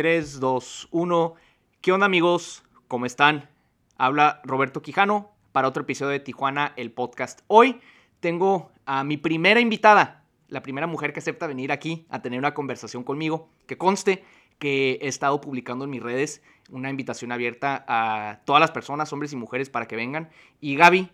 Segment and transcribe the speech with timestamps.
[0.00, 1.34] 3, 2, 1.
[1.82, 2.64] ¿Qué onda amigos?
[2.88, 3.50] ¿Cómo están?
[3.98, 7.40] Habla Roberto Quijano para otro episodio de Tijuana, el podcast.
[7.48, 7.82] Hoy
[8.18, 12.54] tengo a mi primera invitada, la primera mujer que acepta venir aquí a tener una
[12.54, 13.50] conversación conmigo.
[13.66, 14.24] Que conste
[14.58, 19.34] que he estado publicando en mis redes una invitación abierta a todas las personas, hombres
[19.34, 20.30] y mujeres, para que vengan.
[20.62, 21.10] Y Gaby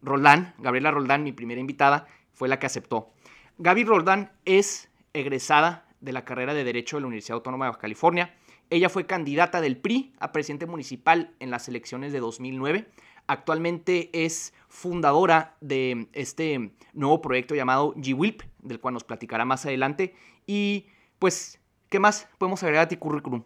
[0.00, 3.10] Roldán, Gabriela Roldán, mi primera invitada, fue la que aceptó.
[3.58, 7.80] Gaby Roldán es egresada de la carrera de Derecho de la Universidad Autónoma de Baja
[7.80, 8.34] California.
[8.70, 12.86] Ella fue candidata del PRI a presidente municipal en las elecciones de 2009.
[13.26, 20.14] Actualmente es fundadora de este nuevo proyecto llamado GWILP, del cual nos platicará más adelante.
[20.46, 20.86] Y
[21.18, 23.42] pues, ¿qué más podemos agregar a ti currículum?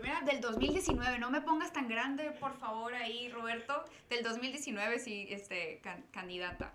[0.00, 3.84] Primera del 2019, no me pongas tan grande, por favor, ahí, Roberto.
[4.08, 6.72] Del 2019, sí, este, candidata.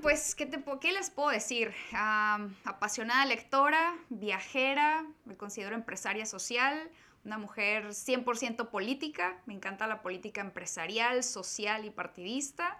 [0.00, 1.72] pues, ¿qué, te, ¿qué les puedo decir?
[1.92, 6.88] apasionada lectora, viajera, me considero empresaria social,
[7.24, 12.78] una mujer 100% política, me encanta la política empresarial, social y partidista.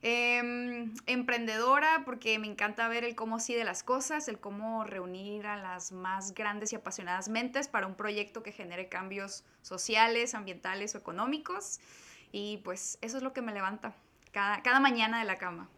[0.00, 5.46] Em, emprendedora porque me encanta ver el cómo sí de las cosas, el cómo reunir
[5.46, 10.94] a las más grandes y apasionadas mentes para un proyecto que genere cambios sociales, ambientales
[10.94, 11.80] o económicos.
[12.30, 13.92] Y pues eso es lo que me levanta
[14.30, 15.68] cada, cada mañana de la cama.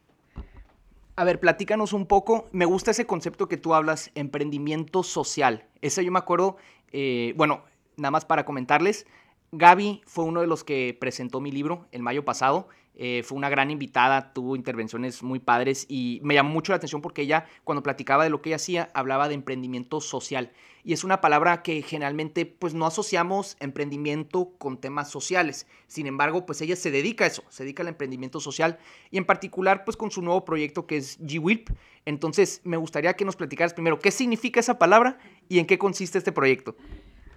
[1.17, 2.49] A ver, platícanos un poco.
[2.53, 5.67] Me gusta ese concepto que tú hablas, emprendimiento social.
[5.81, 6.59] Ese yo me acuerdo,
[6.93, 7.65] eh, bueno,
[7.97, 9.07] nada más para comentarles,
[9.53, 12.69] Gaby fue uno de los que presentó mi libro el mayo pasado.
[13.03, 17.01] Eh, fue una gran invitada, tuvo intervenciones muy padres y me llamó mucho la atención
[17.01, 20.53] porque ella, cuando platicaba de lo que ella hacía, hablaba de emprendimiento social.
[20.85, 25.67] Y es una palabra que generalmente pues no asociamos emprendimiento con temas sociales.
[25.87, 28.79] Sin embargo, pues ella se dedica a eso, se dedica al emprendimiento social
[29.11, 31.71] y en particular pues con su nuevo proyecto que es GWILP.
[32.05, 35.17] Entonces me gustaría que nos platicaras primero qué significa esa palabra
[35.49, 36.77] y en qué consiste este proyecto.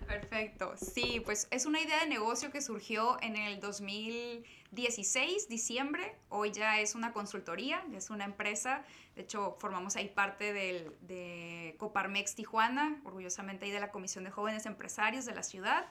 [0.08, 0.74] Perfecto.
[0.78, 6.16] Sí, pues es una idea de negocio que surgió en el 2016, diciembre.
[6.30, 8.84] Hoy ya es una consultoría, es una empresa.
[9.16, 14.32] De hecho, formamos ahí parte del, de Coparmex Tijuana, orgullosamente ahí de la Comisión de
[14.32, 15.86] Jóvenes Empresarios de la ciudad.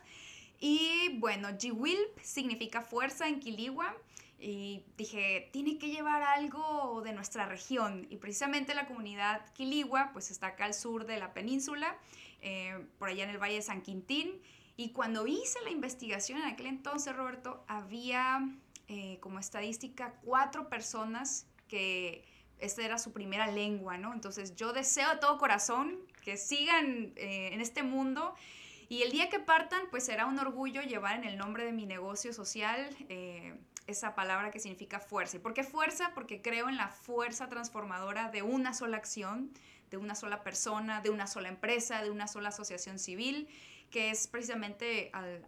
[0.61, 3.97] Y bueno, GWILP significa fuerza en Quiligua
[4.39, 8.07] y dije, tiene que llevar algo de nuestra región.
[8.11, 11.97] Y precisamente la comunidad Quiligua, pues está acá al sur de la península
[12.43, 14.41] eh, por allá en el Valle de San Quintín.
[14.77, 18.41] Y cuando hice la investigación en aquel entonces, Roberto, había
[18.89, 22.25] eh, como estadística cuatro personas que
[22.59, 24.13] esta era su primera lengua, ¿no?
[24.13, 28.35] Entonces yo deseo de todo corazón que sigan eh, en este mundo
[28.89, 31.87] y el día que partan, pues será un orgullo llevar en el nombre de mi
[31.87, 32.89] negocio social
[33.87, 35.37] esa palabra que significa fuerza.
[35.37, 36.13] ¿Y por qué fuerza?
[36.15, 39.51] Porque creo en la fuerza transformadora de una sola acción,
[39.93, 43.47] de una sola persona, de una sola empresa, de una sola asociación civil,
[43.91, 45.45] que es precisamente al,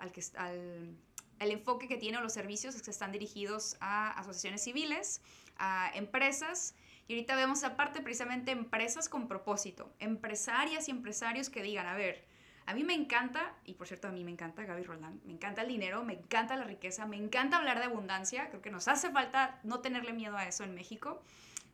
[1.40, 5.22] el enfoque que tienen los servicios que están dirigidos a asociaciones civiles,
[5.56, 6.74] a empresas,
[7.08, 12.24] y ahorita vemos aparte precisamente empresas con propósito, empresarias y empresarios que digan, a ver,
[12.66, 15.62] a mí me encanta, y por cierto a mí me encanta Gaby Roland, me encanta
[15.62, 19.10] el dinero, me encanta la riqueza, me encanta hablar de abundancia, creo que nos hace
[19.10, 21.22] falta no tenerle miedo a eso en México,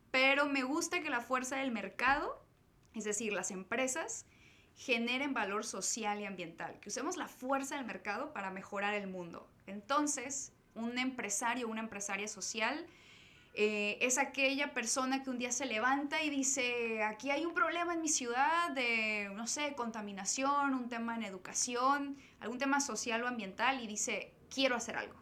[0.09, 2.41] pero me gusta que la fuerza del mercado
[2.93, 4.25] es decir, las empresas
[4.75, 9.47] generen valor social y ambiental, que usemos la fuerza del mercado para mejorar el mundo.
[9.67, 12.85] Entonces, un empresario una empresaria social
[13.53, 17.93] eh, es aquella persona que un día se levanta y dice, aquí hay un problema
[17.93, 23.27] en mi ciudad de, no sé, contaminación, un tema en educación, algún tema social o
[23.27, 25.15] ambiental y dice, quiero hacer algo.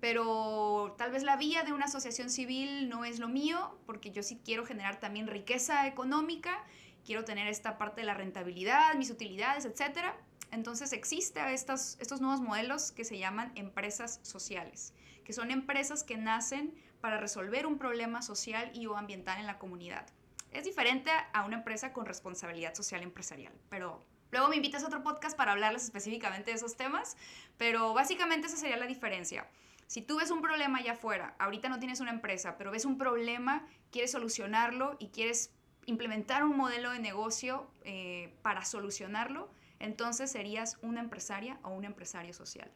[0.00, 4.22] Pero tal vez la vía de una asociación civil no es lo mío, porque yo
[4.22, 6.64] sí quiero generar también riqueza económica
[7.08, 10.12] quiero tener esta parte de la rentabilidad, mis utilidades, etc.
[10.50, 14.92] Entonces existen estos, nuevos modelos que se llaman empresas sociales,
[15.24, 19.58] que son empresas que nacen para resolver un problema social y o ambiental en la
[19.58, 20.06] comunidad.
[20.52, 25.02] Es diferente a una empresa con responsabilidad social empresarial, pero luego me invitas a otro
[25.02, 27.16] podcast para hablarles específicamente de esos temas,
[27.56, 29.48] pero básicamente esa sería la diferencia.
[29.86, 32.98] Si tú ves un problema allá afuera, ahorita no tienes una empresa, pero ves un
[32.98, 35.54] problema, quieres solucionarlo y quieres
[35.88, 39.48] implementar un modelo de negocio eh, para solucionarlo,
[39.80, 42.70] entonces serías una empresaria o un empresario social.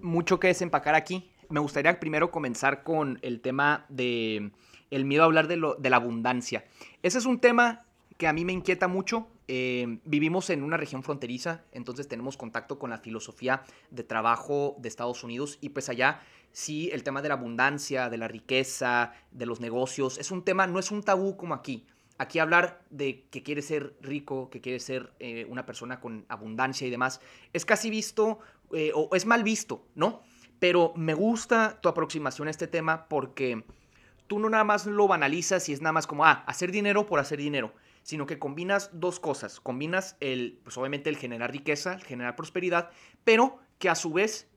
[0.00, 1.30] Mucho que desempacar aquí.
[1.48, 4.50] Me gustaría primero comenzar con el tema de
[4.90, 6.64] el miedo a hablar de, lo, de la abundancia.
[7.02, 7.86] Ese es un tema
[8.18, 9.28] que a mí me inquieta mucho.
[9.48, 14.88] Eh, vivimos en una región fronteriza, entonces tenemos contacto con la filosofía de trabajo de
[14.88, 16.20] Estados Unidos y pues allá
[16.56, 20.66] sí el tema de la abundancia, de la riqueza, de los negocios, es un tema,
[20.66, 21.86] no es un tabú como aquí.
[22.16, 26.86] aquí hablar de que quiere ser rico, que quiere ser eh, una persona con abundancia
[26.86, 27.20] y demás,
[27.52, 28.38] es casi visto
[28.72, 30.22] eh, o es mal visto, ¿no?
[30.58, 33.62] Pero me gusta tu aproximación a este tema porque
[34.26, 37.20] tú no nada más lo banalizas y es nada más como, ah, hacer dinero por
[37.20, 39.60] hacer dinero, sino que combinas dos cosas.
[39.60, 42.88] Combinas el, pues obviamente el generar riqueza, el generar prosperidad,
[43.24, 44.48] pero que a su vez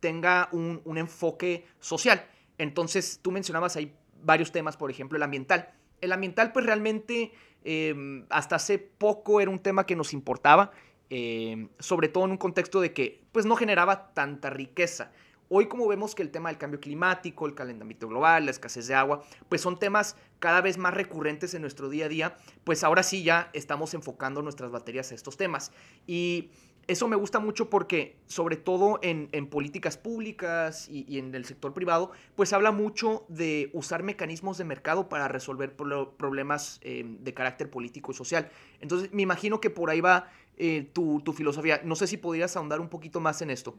[0.00, 2.26] tenga un, un enfoque social.
[2.58, 5.72] Entonces, tú mencionabas ahí varios temas, por ejemplo, el ambiental.
[6.00, 7.32] El ambiental, pues realmente,
[7.64, 10.72] em, hasta hace poco era un tema que nos importaba,
[11.10, 15.12] em, sobre todo en un contexto de que, pues, no generaba tanta riqueza.
[15.48, 18.94] Hoy como vemos que el tema del cambio climático, el calentamiento global, la escasez de
[18.94, 23.04] agua, pues son temas cada vez más recurrentes en nuestro día a día, pues ahora
[23.04, 25.70] sí ya estamos enfocando nuestras baterías a estos temas.
[26.04, 26.50] Y
[26.88, 32.12] eso me gusta mucho porque, sobre todo en, políticas públicas y, en el sector privado,
[32.36, 38.12] pues habla mucho de usar mecanismos de mercado para resolver problemas eh, de carácter político
[38.12, 38.50] y social.
[38.80, 41.80] Entonces, me imagino que por ahí va eh, tu, filosofía.
[41.84, 43.76] No sé si podrías ahondar un poquito más en esto.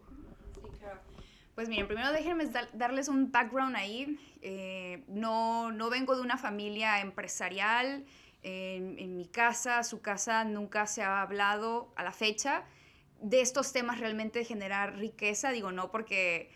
[1.55, 4.19] Pues miren, primero déjenme darles un background ahí.
[4.41, 8.05] Eh, no, no vengo de una familia empresarial.
[8.43, 12.63] En, mi casa, su casa nunca se ha hablado a la fecha
[13.21, 15.51] de estos temas realmente generar riqueza.
[15.51, 16.49] Digo, no porque,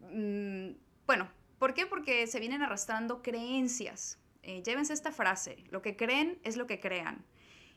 [0.00, 0.70] mm,
[1.06, 1.86] bueno, ¿por qué?
[1.86, 4.18] Porque se vienen arrastrando creencias.
[4.42, 7.24] Eh, llévense esta frase, lo que creen es lo que crean.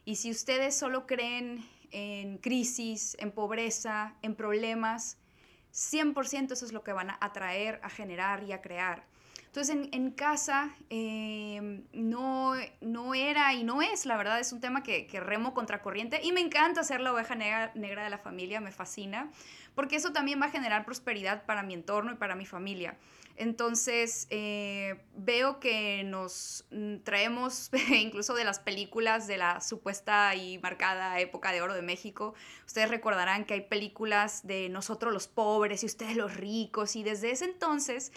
[0.05, 5.17] Y si ustedes solo creen en crisis, en pobreza, en problemas,
[5.73, 9.05] 100% eso es lo que van a atraer, a generar y a crear.
[9.49, 14.83] Entonces en, casa em, no, no era y no es, la verdad, es un tema
[14.83, 18.61] que, que remo contracorriente y me encanta ser la oveja negra, negra, de la familia,
[18.61, 19.31] me fascina,
[19.73, 22.95] porque eso también va a generar prosperidad para mi entorno y para mi familia.
[23.37, 30.59] Entonces eh, veo que nos mm, traemos incluso de las películas de la supuesta y
[30.59, 32.35] marcada época de oro de México.
[32.67, 37.31] Ustedes recordarán que hay películas de nosotros los pobres y ustedes los ricos y desde
[37.31, 38.11] ese entonces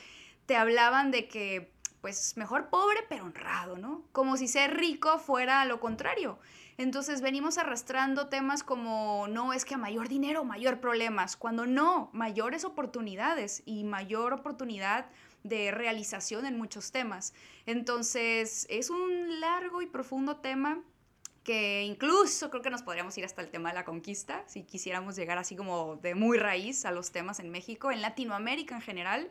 [0.47, 4.05] te hablaban de que, pues, mejor pobre pero honrado, ¿no?
[4.13, 6.39] Como si ser rico fuera lo contrario.
[6.79, 12.11] Entonces venimos arrastrando temas como, no, es que a mayor dinero, mayor problemas, cuando no,
[12.13, 15.07] mayores oportunidades y mayor oportunidad
[15.45, 17.35] de realización en muchos temas.
[17.67, 20.83] Entonces es un largo y profundo tema
[21.45, 25.17] que incluso creo que nos podríamos ir hasta el tema de la conquista, si quisiéramos
[25.17, 29.31] llegar así como de muy raíz a los temas en México, en Latinoamérica en general.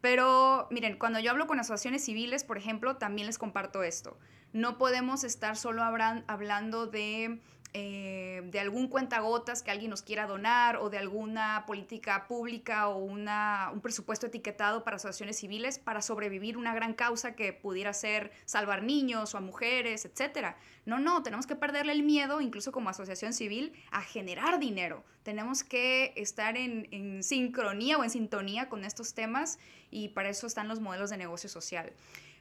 [0.00, 4.18] Pero miren, cuando yo hablo con asociaciones civiles, por ejemplo, también les comparto esto.
[4.52, 7.40] No podemos estar solo hablando de
[7.72, 12.98] eh, de algún cuentagotas que alguien nos quiera donar o de alguna política pública o
[12.98, 18.32] una, un presupuesto etiquetado para asociaciones civiles para sobrevivir una gran causa que pudiera ser
[18.44, 20.56] salvar niños o a mujeres, etc.
[20.84, 25.04] No, no, tenemos que perderle el miedo, incluso como asociación civil, a generar dinero.
[25.22, 29.60] Tenemos que estar en, en sincronía o en sintonía con estos temas
[29.92, 31.92] y para eso están los modelos de negocio social.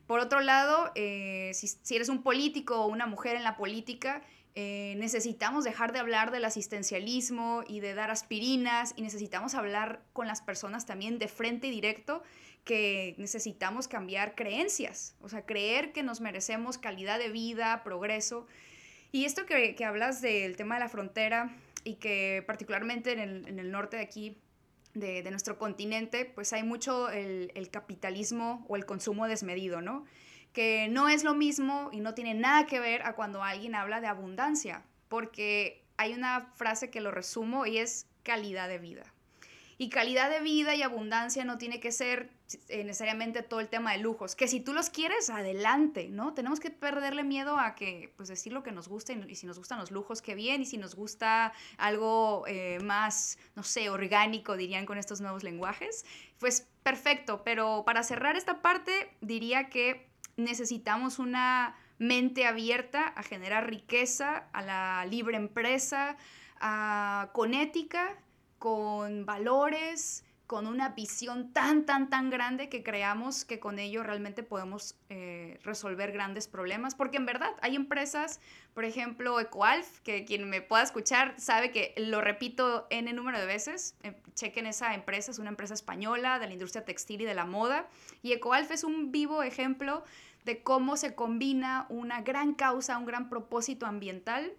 [0.09, 4.23] Por otro lado, eh, si, si eres un político o una mujer en la política,
[4.55, 10.27] eh, necesitamos dejar de hablar del asistencialismo y de dar aspirinas y necesitamos hablar con
[10.27, 12.23] las personas también de frente y directo
[12.63, 18.47] que necesitamos cambiar creencias, o sea, creer que nos merecemos calidad de vida, progreso.
[19.11, 23.47] Y esto que, que hablas del tema de la frontera y que particularmente en el,
[23.47, 24.37] en el norte de aquí,
[24.93, 30.05] de, de, nuestro continente, pues hay mucho el, el capitalismo o el consumo desmedido, ¿no?
[30.59, 34.01] Que no es lo mismo y no tiene nada que ver a cuando alguien habla
[34.01, 39.03] de abundancia, porque hay una frase que lo resumo y es calidad de vida.
[39.77, 42.29] Y calidad de vida y abundancia no tiene que ser
[42.67, 46.33] eh, necesariamente todo el tema de lujos, que si tú los quieres, adelante, ¿no?
[46.33, 49.59] Tenemos que perderle miedo a que, pues decir lo que nos gusta y, si nos
[49.59, 54.57] gustan los lujos, qué bien, y si nos gusta algo eh, más, no sé, orgánico,
[54.57, 56.03] dirían con estos nuevos lenguajes,
[56.37, 60.09] pues perfecto, pero para cerrar esta parte, diría que
[60.39, 66.17] necesitamos una mente abierta a generar riqueza, a la libre empresa,
[67.33, 68.17] con ética,
[68.57, 74.41] con valores, con una visión tan, tan, tan grande que creamos que con ello realmente
[74.41, 76.95] podemos eh, resolver grandes problemas.
[76.95, 78.41] Porque en verdad hay empresas,
[78.73, 83.45] por ejemplo, EcoAlf, que quien me pueda escuchar sabe que lo repito el número de
[83.45, 83.95] veces.
[84.01, 87.45] Eh, chequen esa empresa, es una empresa española de la industria textil y de la
[87.45, 87.87] moda.
[88.23, 90.03] Y EcoAlf es un vivo ejemplo
[90.49, 94.51] de cómo se combina una gran causa, un gran propósito ambiental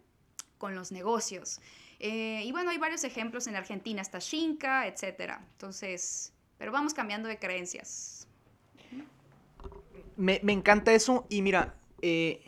[0.57, 1.61] con los negocios.
[1.99, 5.33] Eh, y bueno, hay varios ejemplos en Argentina, hasta Shinka, etc.
[5.51, 8.29] Entonces, pero vamos cambiando de creencias.
[10.17, 12.41] Me, encanta eso y mira, eh,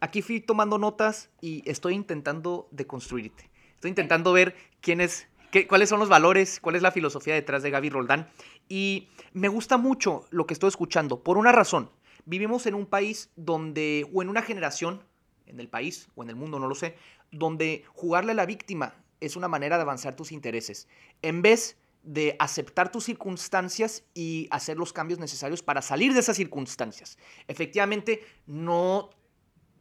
[0.00, 3.48] aquí fui tomando notas y estoy intentando deconstruirte.
[3.76, 7.62] Estoy intentando ver quién es, qué, cuáles son los valores, cuál es la filosofía detrás
[7.62, 8.28] de Gaby Roldán.
[8.68, 11.88] Y me gusta mucho lo que estoy escuchando, por una razón.
[12.26, 15.02] Vivimos en un país donde, o en una generación,
[15.46, 16.96] en el país o en el mundo, no lo sé,
[17.30, 20.88] donde jugarle a la víctima es una manera de avanzar tus intereses.
[21.22, 26.36] En vez de aceptar tus circunstancias y hacer los cambios necesarios para salir de esas
[26.36, 27.18] circunstancias.
[27.48, 29.10] Efectivamente, no,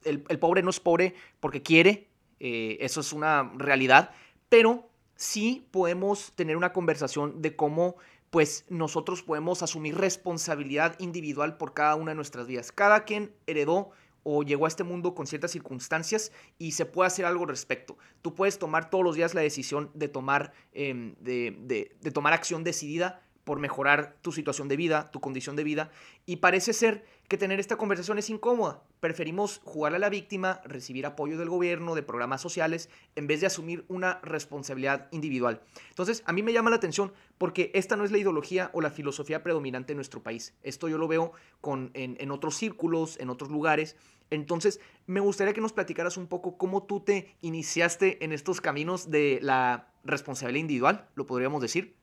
[0.05, 2.07] el, pobre no es pobre porque quiere,
[2.39, 4.11] eh, eso es una realidad,
[4.47, 7.97] pero sí podemos tener una conversación de cómo
[8.33, 12.71] pues nosotros podemos asumir responsabilidad individual por cada una de nuestras vidas.
[12.71, 13.91] Cada quien heredó
[14.23, 17.95] o llegó a este mundo con ciertas circunstancias y se puede hacer algo al respecto.
[18.23, 22.63] Tú puedes tomar todos los días la decisión de tomar, em, de, de tomar acción
[22.63, 25.91] decidida por mejorar tu situación de vida, tu condición de vida,
[26.25, 28.83] y parece ser que tener esta conversación es incómoda.
[28.99, 33.47] Preferimos jugar a la víctima, recibir apoyo del gobierno, de programas sociales, en vez de
[33.47, 35.61] asumir una responsabilidad individual.
[35.89, 38.91] Entonces, a mí me llama la atención porque esta no es la ideología o la
[38.91, 40.53] filosofía predominante en nuestro país.
[40.63, 43.97] Esto yo lo veo con, en, en otros círculos, en otros lugares.
[44.29, 49.11] Entonces, me gustaría que nos platicaras un poco cómo tú te iniciaste en estos caminos
[49.11, 51.95] de la responsabilidad individual, lo podríamos decir.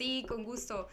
[0.00, 0.88] Sí, con gusto.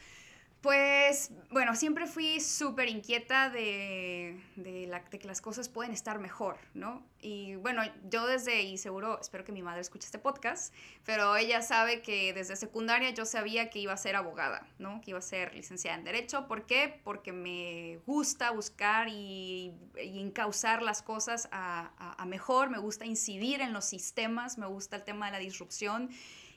[0.60, 7.08] Pues bueno, siempre fui súper inquieta de, de, que las cosas pueden estar mejor, ¿no?
[7.22, 10.74] Y bueno, yo desde, y seguro, espero que mi madre escuche este podcast,
[11.06, 15.00] pero ella sabe que desde secundaria yo sabía que iba a ser abogada, ¿no?
[15.00, 16.46] Que iba a ser licenciada en Derecho.
[16.50, 17.00] ¿Por qué?
[17.06, 19.74] Porque me gusta buscar y,
[20.04, 24.98] y encauzar las cosas a, a mejor, me gusta incidir en los sistemas, me gusta
[24.98, 26.10] el tema de la disrupción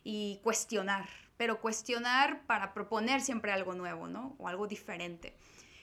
[0.02, 1.09] y cuestionar,
[1.40, 4.37] pero cuestionar para proponer siempre algo nuevo, ¿no?
[4.37, 5.32] O algo diferente,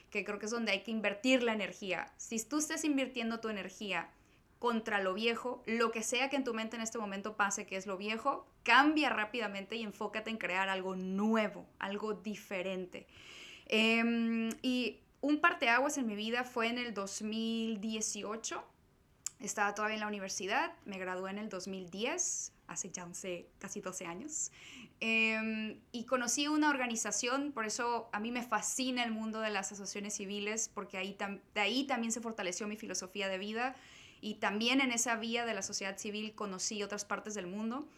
[0.08, 2.12] que creo que es donde hay que invertir la energía.
[2.16, 4.08] Si tú estás invirtiendo tu energía
[4.60, 7.74] contra lo viejo, lo que sea que en tu mente en este momento pase que
[7.74, 13.08] es lo viejo, cambia rápidamente y enfócate en crear algo nuevo, algo diferente.
[13.66, 18.62] Em, y un parteaguas en mi vida fue en el 2018.
[19.40, 23.08] Estaba todavía en la universidad, me gradué en el 2010, hace ya
[23.58, 24.52] casi 12 años.
[25.00, 29.72] Em, y conocí una organización, por eso a mí me fascina el mundo de las
[29.72, 31.16] asociaciones civiles, porque ahí
[31.54, 33.74] de ahí también se fortaleció mi filosofía de vida
[34.20, 37.88] y también en esa vía de la sociedad civil conocí otras partes del mundo.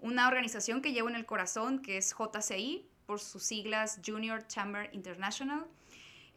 [0.00, 4.88] Una organización que llevo en el corazón, que es JCI, por sus siglas Junior Chamber
[4.92, 5.66] International.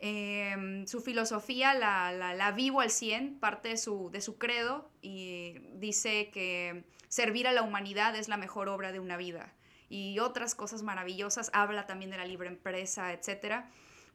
[0.06, 5.54] Em, su filosofía la, la, vivo al 100, parte de su, de su credo, y
[5.76, 9.54] dice que servir a la humanidad es la mejor obra de una vida
[9.88, 13.64] y otras cosas maravillosas, habla también de la libre empresa, etc.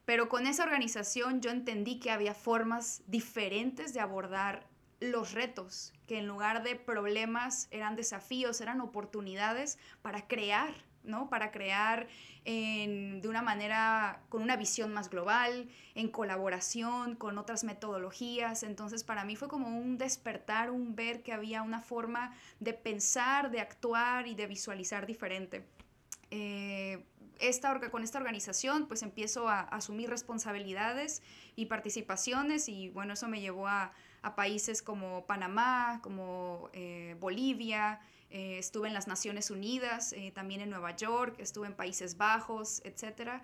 [0.05, 4.67] Pero con esa organización yo entendí que había formas diferentes de abordar
[4.99, 10.75] los retos, que en lugar de problemas eran desafíos, eran oportunidades para crear,
[11.09, 11.29] ¿no?
[11.29, 12.07] Para crear
[12.45, 18.63] de una manera, con una visión más global, en colaboración con otras metodologías.
[18.63, 23.51] Entonces para mí fue como un despertar, un ver que había una forma de pensar,
[23.51, 25.67] de actuar y de visualizar diferente.
[26.31, 27.05] Eh,
[27.39, 31.21] esta, con esta organización pues empiezo a, asumir responsabilidades
[31.55, 33.93] y participaciones y bueno, eso me llevó a,
[34.35, 40.69] países como Panamá, como eh, Bolivia, eh, estuve en las Naciones Unidas, eh, también en
[40.69, 43.41] Nueva York, estuve en Países Bajos, etc.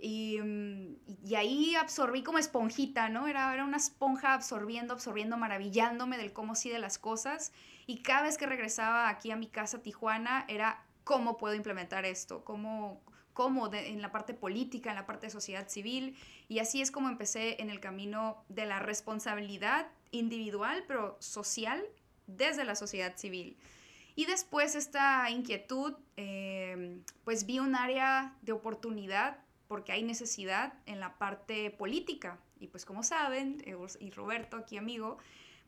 [0.00, 3.26] Mm, y, ahí absorbí como esponjita, ¿no?
[3.26, 7.52] Era, era una esponja absorbiendo, absorbiendo, maravillándome del cómo sí de las cosas.
[7.86, 12.44] Y cada vez que regresaba aquí a mi casa, Tijuana, era cómo puedo implementar esto,
[12.44, 13.02] cómo,
[13.32, 16.16] cómo en la parte política, en la parte de sociedad civil.
[16.48, 21.82] Y así es como empecé en el camino de la responsabilidad individual, pero social,
[22.26, 23.56] desde la sociedad civil.
[24.18, 30.98] Y después esta inquietud, em, pues vi un área de oportunidad porque hay necesidad en
[30.98, 32.36] la parte política.
[32.58, 35.18] Y pues como saben, eh, y Roberto, aquí amigo,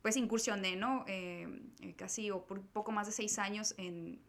[0.02, 1.04] pues incursioné, ¿no?
[1.06, 4.20] Em, eh, casi o por poco más de seis años en,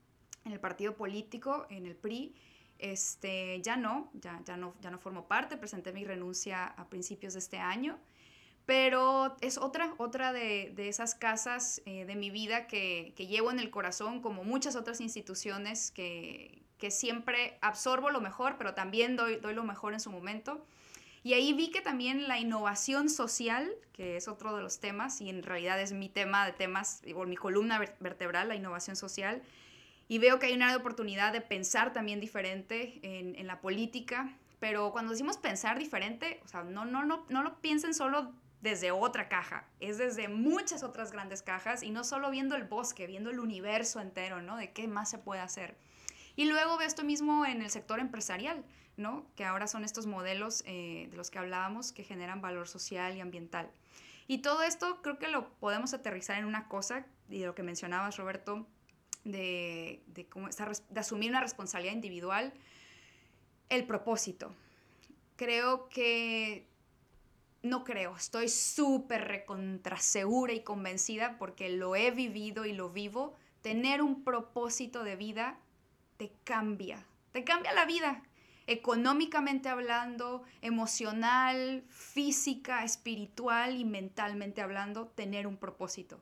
[0.45, 2.35] en, el partido político, en el PRI.
[2.77, 7.33] Este, ya no, ya, ya no, ya no formo parte, presenté mi renuncia a principios
[7.33, 7.97] de este año.
[8.71, 13.51] Pero es otra, otra de, de esas casas eh, de mi vida que, que, llevo
[13.51, 19.17] en el corazón, como muchas otras instituciones que, que, siempre absorbo lo mejor, pero también
[19.17, 20.65] doy, doy lo mejor en su momento.
[21.21, 25.27] Y ahí vi que también la innovación social, que es otro de los temas, y
[25.27, 29.41] en realidad es mi tema de temas, o mi columna vertebral, la innovación social,
[30.07, 34.93] y veo que hay una oportunidad de pensar también diferente en, en la política, pero
[34.93, 38.31] cuando decimos pensar diferente, o sea, no, no, no, no lo piensen solo
[38.61, 43.07] desde otra caja, es desde muchas otras grandes cajas y no solo viendo el bosque,
[43.07, 44.55] viendo el universo entero, ¿no?
[44.55, 45.75] De qué más se puede hacer.
[46.35, 48.63] Y luego veo esto mismo en el sector empresarial,
[48.97, 49.25] ¿no?
[49.35, 53.19] Que ahora son estos modelos eh, de los que hablábamos que generan valor social y
[53.19, 53.69] ambiental.
[54.27, 57.63] Y todo esto creo que lo podemos aterrizar en una cosa, y de lo que
[57.63, 58.67] mencionabas, Roberto,
[59.23, 62.53] de, de, cómo, de asumir una responsabilidad individual,
[63.69, 64.53] el propósito.
[65.35, 66.70] Creo que
[67.63, 73.35] no creo, estoy súper recontra segura y convencida porque lo he vivido y lo vivo.
[73.61, 75.59] Tener un propósito de vida
[76.17, 78.23] te cambia, te cambia la vida,
[78.65, 86.19] económicamente hablando, emocional, física, espiritual y mentalmente hablando, tener un propósito.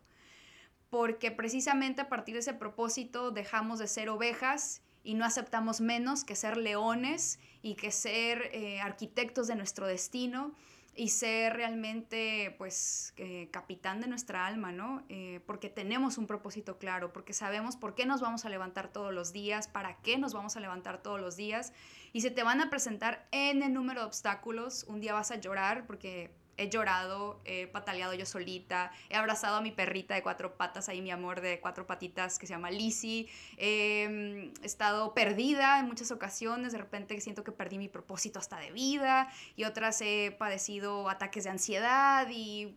[0.89, 6.25] Porque precisamente a partir de ese propósito dejamos de ser ovejas y no aceptamos menos
[6.25, 10.53] que ser leones y que ser eh, arquitectos de nuestro destino
[10.95, 13.13] y ser realmente, pues,
[13.51, 15.03] capitán de nuestra alma, ¿no?
[15.09, 19.13] Eh, porque tenemos un propósito claro, porque sabemos por qué nos vamos a levantar todos
[19.13, 21.73] los días, para qué nos vamos a levantar todos los días,
[22.11, 25.35] y se te van a presentar en el número de obstáculos, un día vas a
[25.35, 30.57] llorar porque he llorado, he pataleado yo solita, he abrazado a mi perrita de cuatro
[30.57, 35.87] patas, ahí mi amor de cuatro patitas que se llama Lizzie, he estado perdida en
[35.87, 40.35] muchas ocasiones, de repente siento que perdí mi propósito hasta de vida y otras he
[40.37, 42.75] padecido ataques de ansiedad y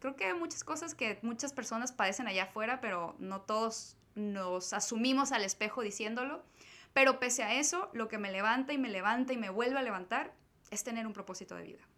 [0.00, 4.72] creo que hay muchas cosas que muchas personas padecen allá afuera, pero no todos nos
[4.72, 6.42] asumimos al espejo diciéndolo.
[6.92, 9.82] Pero pese a eso, lo que me levanta y me levanta y me vuelve a
[9.82, 10.34] levantar
[10.70, 11.91] es tener un propósito de vida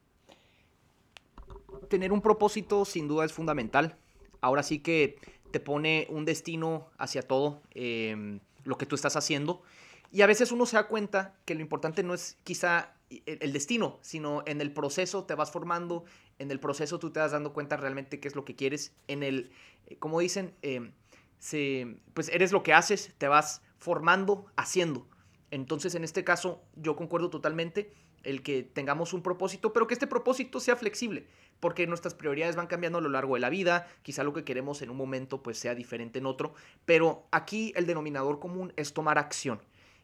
[1.84, 3.96] tener un propósito sin duda es fundamental.
[4.40, 5.16] Ahora sí que
[5.50, 9.62] te pone un destino hacia todo em, lo que tú estás haciendo.
[10.10, 12.94] Y a veces uno se da cuenta que lo importante no es quizá
[13.26, 16.04] el destino, sino en el proceso te vas formando,
[16.38, 18.92] en el proceso tú te vas dando cuenta realmente qué es lo que quieres.
[19.08, 19.50] En el,
[19.86, 20.92] eh, como dicen, em,
[21.38, 25.06] se, pues eres lo que haces, te vas formando haciendo.
[25.50, 27.92] Entonces, en este caso, yo concuerdo totalmente
[28.24, 31.26] el que tengamos un propósito, pero que este propósito sea flexible,
[31.60, 34.82] porque nuestras prioridades van cambiando a lo largo de la vida, quizá lo que queremos
[34.82, 39.18] en un momento pues sea diferente en otro, pero aquí el denominador común es tomar
[39.18, 39.60] acción.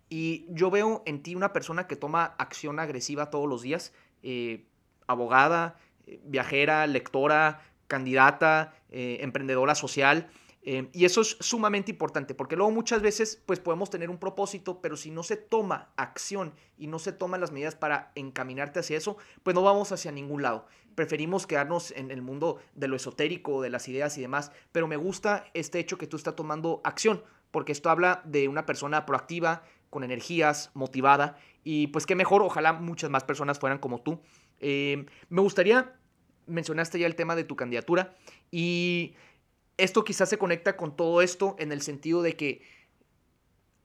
[0.09, 4.67] Y yo veo en ti una persona que toma acción agresiva todos los días, eh,
[5.07, 10.29] abogada, eh, viajera, lectora, candidata, eh, emprendedora social,
[10.63, 14.95] y eso es sumamente importante, porque luego muchas veces pues podemos tener un propósito, pero
[14.95, 19.17] si no se toma acción y no se toman las medidas para encaminarte hacia eso,
[19.43, 20.67] pues no vamos hacia ningún lado.
[21.01, 24.99] Preferimos quedarnos en el mundo de lo esotérico, de las ideas y demás, pero me
[24.99, 29.63] gusta este hecho que tú estás tomando acción, porque esto habla de una persona proactiva,
[29.89, 34.21] con energías, motivada, y pues qué mejor, ojalá muchas más personas fueran como tú.
[34.59, 35.97] Em, me gustaría,
[36.47, 38.15] mencionaste ya el tema de tu candidatura,
[38.51, 39.15] y
[39.79, 42.61] esto quizás se conecta con todo esto en el sentido de que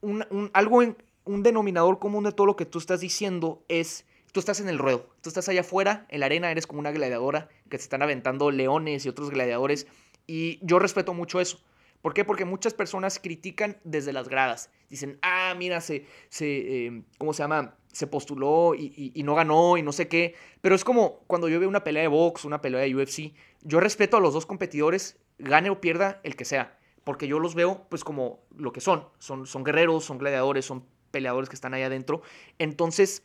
[0.02, 4.42] un, algo en, un denominador común de todo lo que tú estás diciendo es, tú
[4.42, 7.48] estás en el ruedo, tú estás allá afuera, en la arena, eres como una gladiadora
[7.70, 9.88] que se están aventando leones y otros gladiadores,
[10.28, 11.64] y yo respeto mucho eso.
[12.02, 12.26] ¿Por qué?
[12.26, 14.72] Porque muchas personas critican desde las gradas.
[14.90, 17.78] Dicen, ah, mira, se, se eh, ¿cómo se llama?
[17.94, 20.36] Se postuló y, y, no ganó y no sé qué.
[20.60, 23.34] Pero es como cuando yo veo una pelea de box, una pelea de UFC.
[23.62, 27.56] Yo respeto a los dos competidores gane o pierda el que sea, porque yo los
[27.56, 31.74] veo pues como lo que son, son, son guerreros, son gladiadores, son peleadores que están
[31.74, 32.22] ahí adentro.
[32.60, 33.24] Entonces,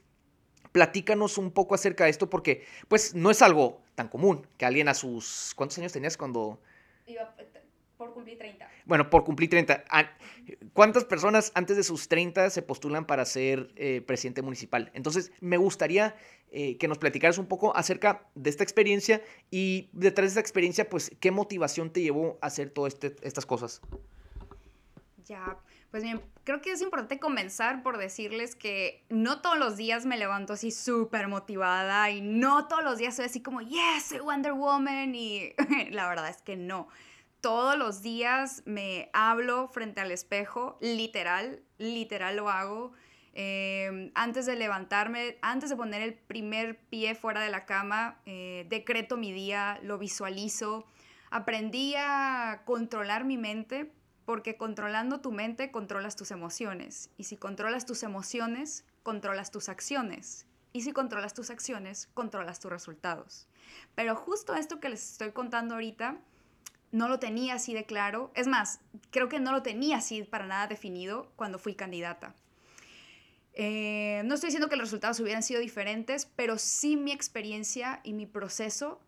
[0.72, 4.88] platícanos un poco acerca de esto, porque pues no es algo tan común que alguien
[4.88, 5.52] a sus...
[5.56, 6.60] ¿Cuántos años tenías cuando...
[7.96, 8.66] Por cumplir 30.
[8.86, 9.84] Bueno, por cumplir 30.
[9.90, 10.10] Ah,
[10.72, 14.90] ¿Cuántas personas antes de sus 30 se postulan para ser eh, presidente municipal?
[14.94, 16.16] Entonces, me gustaría
[16.50, 20.88] eh, que nos platicaras un poco acerca de esta experiencia y detrás de esta experiencia,
[20.88, 23.82] pues, ¿qué motivación te llevó a hacer todas este, estas cosas?
[25.26, 25.58] Ya,
[25.90, 30.16] pues bien, creo que es importante comenzar por decirles que no todos los días me
[30.16, 34.52] levanto así súper motivada y no todos los días soy así como, yes, soy Wonder
[34.52, 35.52] Woman y
[35.90, 36.88] la verdad es que no
[37.40, 42.92] todos los días me hablo frente al espejo, literal, literal lo hago.
[43.32, 48.66] Em, antes de levantarme, antes de poner el primer pie fuera de la cama, eh,
[48.68, 50.86] decreto mi día, lo visualizo.
[51.30, 53.92] Aprendí a controlar mi mente
[54.24, 57.10] porque controlando tu mente controlas tus emociones.
[57.16, 60.46] Y si controlas tus emociones, controlas tus acciones.
[60.72, 63.48] Y si controlas tus acciones, controlas tus resultados.
[63.94, 66.18] Pero justo esto que les estoy contando ahorita
[66.92, 68.30] no lo tenía así de claro.
[68.34, 68.80] Es más,
[69.10, 72.34] creo que no lo tenía así para nada definido cuando fui candidata.
[73.52, 78.12] Eh, no estoy diciendo que los resultados hubieran sido diferentes, pero sí mi experiencia y
[78.12, 79.00] mi proceso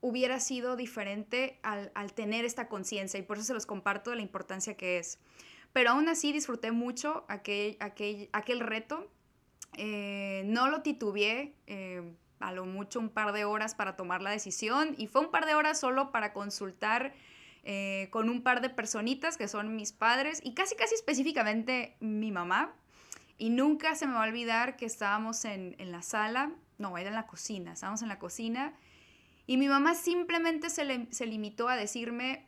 [0.00, 4.22] hubiera sido diferente al, tener esta conciencia y por eso se los comparto de la
[4.22, 5.18] importancia que es.
[5.72, 9.10] Pero aún así disfruté mucho aquel, aquel, aquel reto.
[9.76, 12.02] Eh, no lo titubeé, eh,
[12.40, 15.44] a lo mucho un par de horas para tomar la decisión y fue un par
[15.44, 17.12] de horas solo para consultar
[17.64, 22.30] eh, con un par de personitas que son mis padres y casi casi específicamente mi
[22.30, 22.72] mamá.
[23.36, 27.08] Y nunca se me va a olvidar que estábamos en, en la sala, no, era
[27.08, 28.74] en la cocina, estábamos en la cocina
[29.48, 32.46] y mi mamá simplemente se, se limitó a decirme,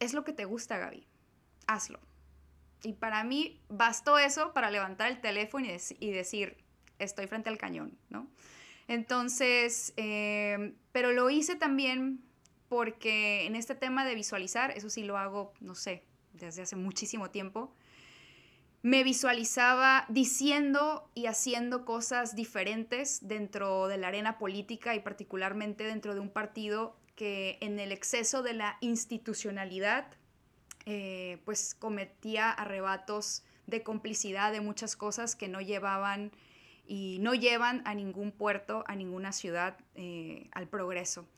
[0.00, 1.06] es lo que te gusta, Gaby,
[1.68, 2.00] hazlo.
[2.82, 5.68] Y para mí bastó eso para levantar el teléfono
[6.00, 6.56] y, decir,
[6.98, 8.28] estoy frente al cañón, ¿no?
[8.88, 12.20] Entonces, eh, pero lo hice también
[12.68, 17.30] porque en este tema de visualizar, eso sí lo hago, no sé, desde hace muchísimo
[17.30, 17.72] tiempo,
[18.82, 26.14] me visualizaba diciendo y haciendo cosas diferentes dentro de la arena política y particularmente dentro
[26.14, 30.06] de un partido que en el exceso de la institucionalidad
[30.86, 36.32] eh, pues cometía arrebatos de complicidad de muchas cosas que no llevaban
[36.86, 41.28] y no llevan a ningún puerto, a ninguna ciudad eh, al progreso.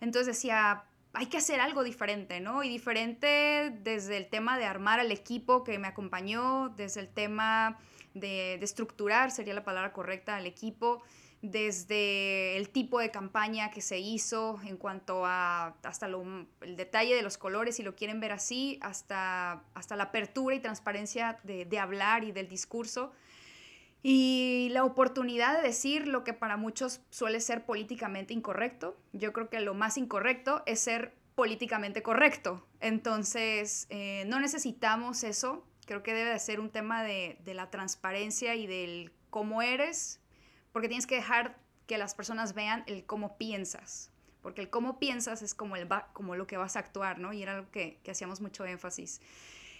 [0.00, 2.62] Entonces decía, hay que hacer algo diferente, ¿no?
[2.62, 7.78] Y diferente desde el tema de armar al equipo que me acompañó, desde el tema
[8.14, 11.02] de, estructurar, sería la palabra correcta, al equipo,
[11.40, 17.22] desde el tipo de campaña que se hizo en cuanto a hasta el detalle de
[17.22, 21.78] los colores, si lo quieren ver así, hasta, hasta la apertura y transparencia de, de
[21.78, 23.12] hablar y del discurso.
[24.02, 28.96] Y la oportunidad de decir lo que para muchos suele ser políticamente incorrecto.
[29.12, 32.66] Yo creo que lo más incorrecto es ser políticamente correcto.
[32.80, 35.64] Entonces, eh, no necesitamos eso.
[35.86, 40.20] Creo que debe de ser un tema de, la transparencia y del cómo eres,
[40.72, 44.10] porque tienes que dejar que las personas vean el cómo piensas.
[44.42, 47.32] Porque el cómo piensas es como, el como lo que vas a actuar, ¿no?
[47.32, 49.20] Y era algo que, que hacíamos mucho énfasis.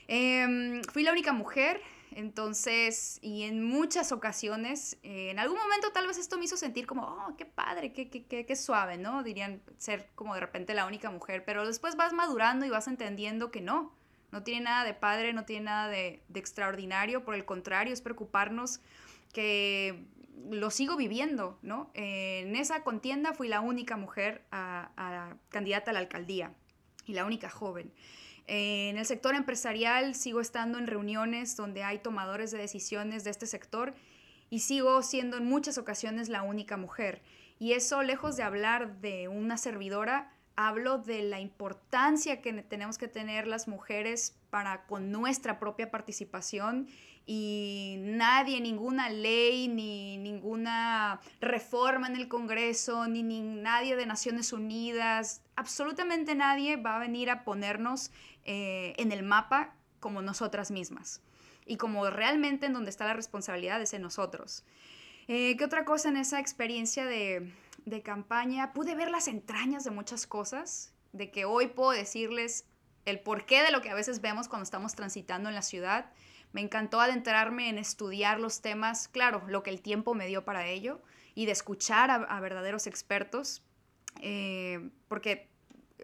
[0.08, 6.06] Em, fui la única mujer entonces, y en muchas ocasiones, eh, en algún momento tal
[6.06, 9.22] vez esto me hizo sentir como, oh, qué padre, qué, qué, qué, qué, suave, ¿no?
[9.22, 13.50] Dirían ser como de repente la única mujer, pero después vas madurando y vas entendiendo
[13.50, 13.94] que no,
[14.32, 18.00] no tiene nada de padre, no tiene nada de, de extraordinario, por el contrario, es
[18.00, 18.80] preocuparnos
[19.32, 20.06] que
[20.50, 21.90] lo sigo viviendo, ¿no?
[21.94, 26.54] en esa contienda fui la única mujer a, a candidata a la alcaldía
[27.06, 27.92] y la única joven.
[28.48, 33.46] En el sector empresarial sigo estando en reuniones donde hay tomadores de decisiones de este
[33.46, 33.94] sector
[34.48, 37.20] y sigo siendo en muchas ocasiones la única mujer.
[37.58, 43.06] Y eso, lejos de hablar de una servidora, hablo de la importancia que tenemos que
[43.06, 46.88] tener las mujeres para con nuestra propia participación
[47.30, 55.42] y nadie, ninguna ley, ni ninguna reforma en el Congreso, ni, nadie de Naciones Unidas,
[55.54, 58.10] absolutamente nadie va a venir a ponernos
[58.48, 61.20] eh, en el mapa como nosotras mismas
[61.66, 64.64] y como realmente en donde está la responsabilidad es en nosotros.
[65.28, 67.52] Eh, ¿Qué otra cosa en esa experiencia de,
[67.84, 68.72] de campaña?
[68.72, 72.64] Pude ver las entrañas de muchas cosas, de que hoy puedo decirles
[73.04, 76.10] el porqué de lo que a veces vemos cuando estamos transitando en la ciudad
[76.52, 80.66] me encantó adentrarme en estudiar los temas, claro, lo que el tiempo me dio para
[80.66, 81.00] ello,
[81.34, 83.62] y de escuchar a, verdaderos expertos,
[84.20, 85.48] eh, porque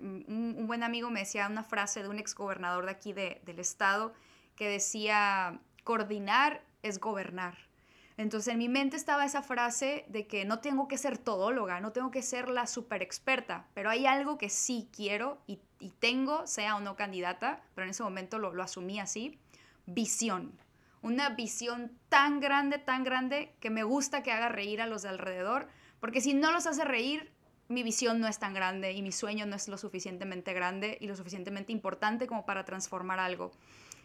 [0.01, 4.13] un, buen amigo me decía una frase de un exgobernador de aquí del estado
[4.57, 7.57] que decía, coordinar es gobernar.
[8.17, 11.91] Entonces en mi mente estaba esa frase de que no tengo que ser todóloga, no
[11.91, 15.61] tengo que ser la super experta, pero hay algo que sí quiero y,
[15.99, 19.39] tengo, sea o no candidata, pero en ese momento lo, lo asumí así,
[19.85, 20.59] visión.
[21.03, 25.11] Una visión tan grande, tan grande, que me gusta que haga reír a los de
[25.11, 25.69] alrededor,
[26.01, 27.34] porque si no los hace reír,
[27.69, 31.07] mi visión no es tan grande y mi sueño no es lo suficientemente grande y
[31.07, 33.53] lo suficientemente importante como para transformar algo.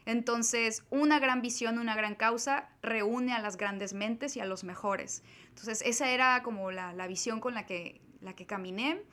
[0.05, 4.63] Entonces, una gran visión, una gran causa reúne a las grandes mentes y a los
[4.63, 5.23] mejores.
[5.49, 9.03] Entonces, esa era como la, la visión con la que, la que caminé.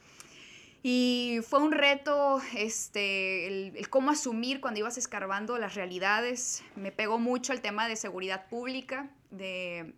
[0.82, 6.62] Y fue un reto este, el, cómo asumir cuando ibas escarbando las realidades.
[6.76, 9.94] Me pegó mucho el tema de seguridad pública, de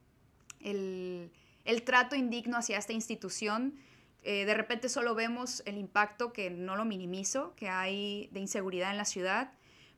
[0.61, 1.31] el,
[1.67, 3.79] el trato indigno hacia esta institución.
[4.23, 8.91] Eh, de repente solo vemos el impacto, que no lo minimizo, que hay de inseguridad
[8.91, 9.53] en la ciudad,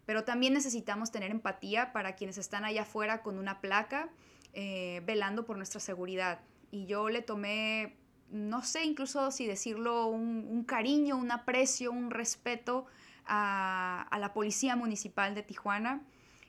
[0.07, 4.11] pero también necesitamos tener empatía para quienes están allá afuera con una placa
[4.53, 6.41] eh, velando por nuestra seguridad.
[6.71, 7.97] Y yo le tomé
[8.31, 12.87] no sé incluso si decirlo, un, cariño, un aprecio, un respeto
[13.27, 16.03] a, la Policía Municipal de Tijuana,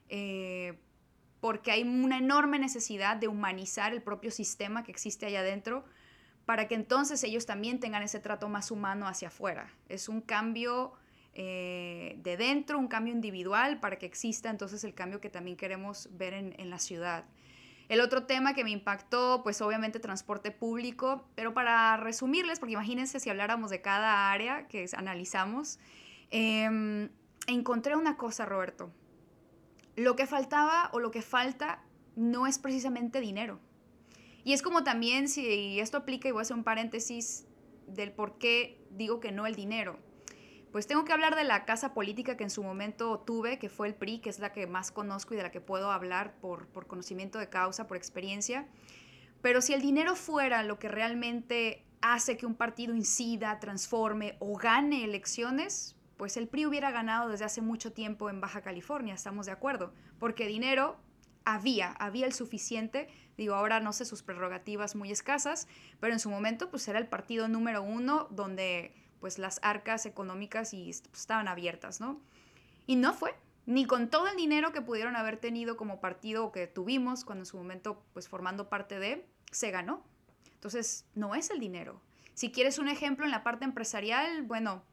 [0.09, 0.79] eh,
[1.39, 5.85] porque hay una enorme necesidad de humanizar el propio sistema que existe allá adentro,
[6.45, 9.69] para que entonces ellos también tengan ese trato más humano hacia afuera.
[9.89, 10.93] Es un cambio
[11.33, 16.09] eh, de dentro, un cambio individual para que exista entonces el cambio que también queremos
[16.11, 17.25] ver en, en la ciudad.
[17.89, 23.19] El otro tema que me impactó, pues obviamente transporte público, pero para resumirles, porque imagínense
[23.19, 25.77] si habláramos de cada área que analizamos,
[26.29, 27.09] eh,
[27.47, 28.91] encontré una cosa, Roberto.
[29.95, 31.83] Lo que faltaba o lo que falta
[32.15, 33.59] no es precisamente dinero.
[34.43, 37.45] Y es como también, si esto aplica, y voy a hacer un paréntesis
[37.87, 39.99] del por qué digo que no el dinero.
[40.71, 43.87] Pues tengo que hablar de la casa política que en su momento tuve, que fue
[43.87, 46.67] el PRI, que es la que más conozco y de la que puedo hablar por,
[46.67, 48.67] por conocimiento de causa, por experiencia.
[49.41, 54.55] Pero si el dinero fuera lo que realmente hace que un partido incida, transforme o
[54.55, 59.47] gane elecciones, pues el PRI hubiera ganado desde hace mucho tiempo en Baja California, estamos
[59.47, 60.97] de acuerdo, porque dinero
[61.45, 63.07] había, había el suficiente,
[63.41, 65.67] digo, ahora no sé sus prerrogativas muy escasas,
[65.99, 70.73] pero en su momento pues era el partido número uno donde pues las arcas económicas
[70.73, 72.21] y, pues, estaban abiertas, ¿no?
[72.85, 73.33] Y no fue,
[73.65, 77.41] ni con todo el dinero que pudieron haber tenido como partido o que tuvimos cuando
[77.41, 80.03] en su momento pues formando parte de, se ganó.
[80.53, 81.99] Entonces, no es el dinero.
[82.35, 84.83] Si quieres un ejemplo en la parte empresarial, bueno,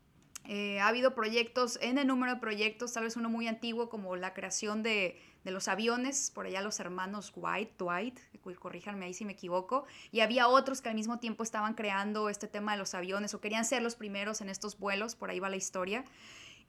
[0.44, 4.16] eh, ha habido proyectos, en el número de proyectos, tal vez uno muy antiguo como
[4.16, 8.18] la creación de, de los aviones, por allá los hermanos White, Dwight,
[8.58, 12.48] corríjanme ahí si me equivoco, y había otros que al mismo tiempo estaban creando este
[12.48, 15.50] tema de los aviones o querían ser los primeros en estos vuelos, por ahí va
[15.50, 16.04] la historia.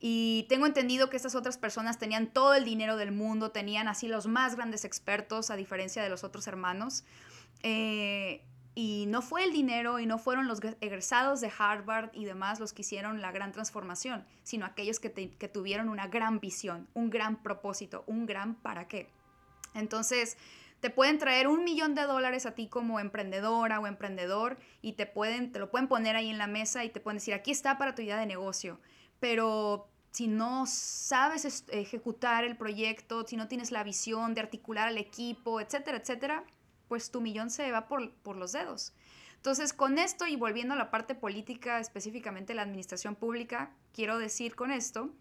[0.02, 4.08] Y tengo entendido que estas otras personas tenían todo el dinero del mundo, tenían así
[4.08, 7.04] los más grandes expertos, a diferencia de los otros hermanos.
[7.64, 8.46] Eh,
[8.82, 12.72] y no fue el dinero y no fueron los egresados de Harvard y demás los
[12.72, 15.10] que hicieron la gran transformación, sino aquellos que,
[15.52, 19.10] tuvieron una gran visión, un gran propósito, un gran para qué.
[19.74, 20.38] Entonces,
[20.80, 25.06] te pueden traer un millón de dólares a ti como emprendedora o emprendedor y te,
[25.06, 27.78] pueden, te lo pueden poner ahí en la mesa y te pueden decir, aquí está
[27.78, 28.80] para tu idea de negocio.
[29.20, 34.98] Pero si no sabes ejecutar el proyecto, si no tienes la visión de articular al
[34.98, 36.46] equipo, etcétera, etcétera,
[36.89, 38.93] pues tu millón se va por, por los dedos.
[39.36, 44.54] Entonces, con esto y volviendo a la parte política, específicamente la administración pública, quiero decir
[44.54, 45.12] con esto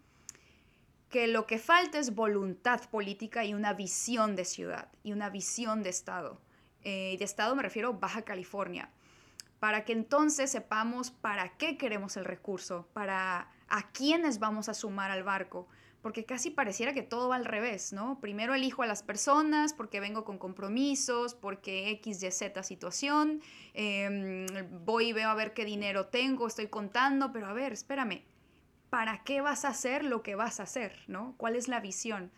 [1.09, 5.83] que lo que falta es voluntad política y una visión de ciudad y una visión
[5.83, 6.41] de Estado.
[6.83, 8.89] Eh, de Estado me refiero a Baja California,
[9.59, 15.11] para que entonces sepamos para qué queremos el recurso, para a quiénes vamos a sumar
[15.11, 15.67] al barco,
[16.01, 18.19] porque casi pareciera que todo va al revés, ¿no?
[18.21, 23.41] Primero elijo a las personas porque vengo con compromisos, porque X, Y, Z situación,
[23.73, 24.45] em,
[24.85, 28.23] voy y veo a ver qué dinero tengo, estoy contando, pero a ver, espérame,
[28.89, 31.35] ¿para qué vas a hacer lo que vas a hacer, ¿no?
[31.37, 32.31] ¿Cuál es la visión?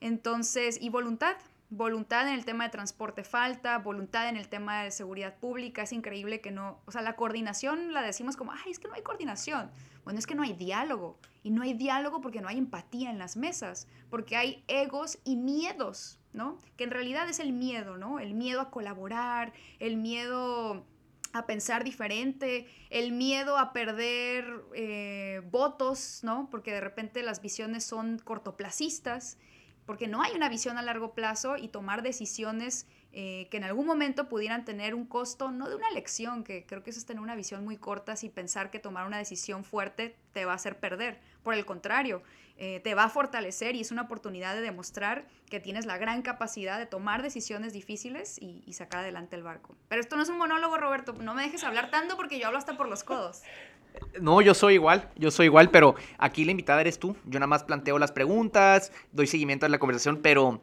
[0.00, 1.36] Entonces, y voluntad,
[1.70, 5.92] voluntad en el tema de transporte falta, voluntad en el tema de seguridad pública, es
[5.92, 9.02] increíble que no, o sea, la coordinación la decimos como, ay, es que no hay
[9.02, 9.70] coordinación.
[10.04, 11.18] Bueno, es que no hay diálogo.
[11.42, 15.36] Y no hay diálogo porque no hay empatía en las mesas, porque hay egos y
[15.36, 16.58] miedos, ¿no?
[16.76, 18.20] Que en realidad es el miedo, ¿no?
[18.20, 20.84] El miedo a colaborar, el miedo
[21.32, 26.48] a pensar diferente, el miedo a perder eh, votos, ¿no?
[26.50, 29.38] Porque de repente las visiones son cortoplacistas
[29.86, 33.86] porque no hay una visión a largo plazo y tomar decisiones eh, que en algún
[33.86, 37.22] momento pudieran tener un costo, no de una elección, que creo que eso es tener
[37.22, 40.78] una visión muy corta, si pensar que tomar una decisión fuerte te va a hacer
[40.78, 41.18] perder.
[41.42, 42.22] Por el contrario,
[42.58, 46.22] eh, te va a fortalecer y es una oportunidad de demostrar que tienes la gran
[46.22, 49.76] capacidad de tomar decisiones difíciles y, y sacar adelante el barco.
[49.88, 52.58] Pero esto no es un monólogo, Roberto, no me dejes hablar tanto porque yo hablo
[52.58, 53.42] hasta por los codos.
[54.20, 57.16] No, yo soy igual, yo soy igual, pero aquí la invitada eres tú.
[57.24, 60.62] Yo nada más planteo las preguntas, doy seguimiento a la conversación, pero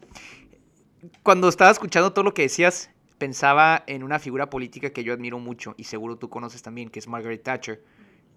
[1.21, 5.39] cuando estaba escuchando todo lo que decías, pensaba en una figura política que yo admiro
[5.39, 7.83] mucho y seguro tú conoces también, que es Margaret Thatcher.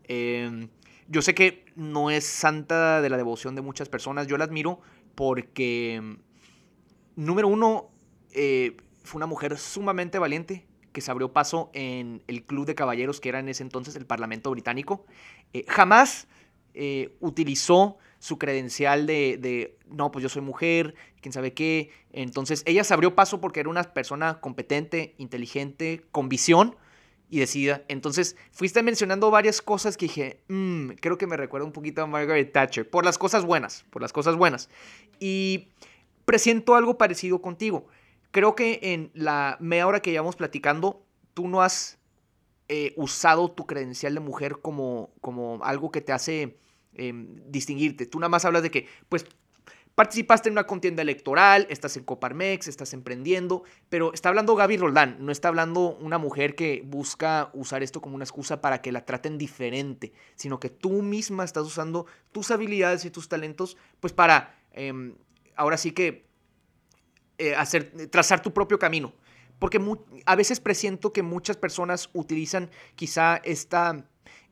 [0.04, 0.68] Em,
[1.09, 4.80] yo sé que no es santa de la devoción de muchas personas, yo la admiro
[5.14, 6.18] porque,
[7.16, 7.90] número uno,
[8.32, 13.20] eh, fue una mujer sumamente valiente, que se abrió paso en el Club de Caballeros,
[13.20, 15.04] que era en ese entonces el Parlamento Británico.
[15.52, 16.26] Eh, jamás
[16.72, 21.90] eh, utilizó su credencial de, no, pues yo soy mujer, quién sabe qué.
[22.12, 26.76] Entonces ella se abrió paso porque era una persona competente, inteligente, con visión
[27.28, 27.82] y decida.
[27.88, 32.06] Entonces fuiste mencionando varias cosas que dije, mm, creo que me recuerda un poquito a
[32.06, 34.70] Margaret Thatcher, por las cosas buenas, por las cosas buenas.
[35.20, 35.68] Y
[36.24, 37.87] presiento algo parecido contigo
[38.37, 41.99] creo que en la media hora que llevamos platicando, tú no has
[42.68, 46.59] eh, usado tu credencial de mujer como, como algo que te hace
[46.92, 48.05] em, distinguirte.
[48.05, 49.25] Tú nada más hablas de que, pues,
[49.94, 55.16] participaste en una contienda electoral, estás en Coparmex, estás emprendiendo, pero está hablando Gaby Roldán,
[55.20, 59.07] no está hablando una mujer que busca usar esto como una excusa para que la
[59.07, 64.55] traten diferente, sino que tú misma estás usando tus habilidades y tus talentos, pues para,
[64.72, 65.14] em,
[65.57, 66.25] ahora sí que,
[67.38, 69.12] eh, hacer, trazar tu propio camino.
[69.59, 69.81] Porque
[70.27, 74.07] a veces presiento que muchas personas utilizan quizá esta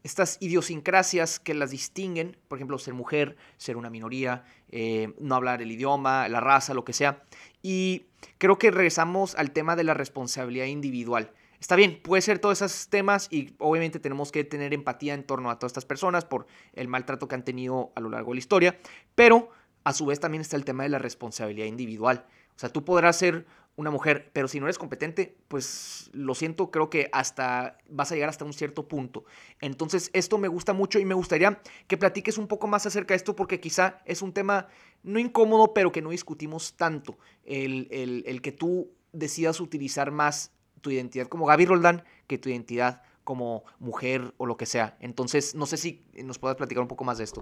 [0.04, 5.62] estas idiosincrasias que las distinguen, por ejemplo, ser mujer, ser una minoría, eh, no hablar
[5.62, 7.24] el idioma, la raza, lo que sea.
[7.62, 8.04] Y
[8.36, 11.32] creo que regresamos al tema de la responsabilidad individual.
[11.58, 15.50] Está bien, puede ser todos esos temas y obviamente tenemos que tener empatía en torno
[15.50, 18.40] a todas estas personas por el maltrato que han tenido a lo largo de la
[18.40, 18.78] historia,
[19.14, 19.48] pero
[19.84, 22.26] a su vez también está el tema de la responsabilidad individual.
[22.56, 26.70] O sea, tú podrás ser una mujer, pero si no eres competente, pues lo siento,
[26.70, 29.24] creo que hasta vas a llegar hasta un cierto punto.
[29.60, 33.16] Entonces, esto me gusta mucho y me gustaría que platiques un poco más acerca de
[33.16, 34.68] esto porque quizá es un tema
[35.02, 37.18] no incómodo, pero que no discutimos tanto.
[37.44, 43.02] El, el que tú decidas utilizar más tu identidad como Gaby Roldán que tu identidad
[43.24, 44.96] como mujer o lo que sea.
[45.00, 47.40] Entonces, no sé si nos puedas platicar un poco más de esto.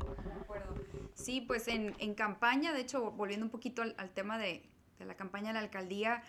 [1.14, 4.62] Sí, pues en, en campaña, de hecho, volviendo un poquito al tema de,
[4.98, 6.22] de la campaña de la alcaldía,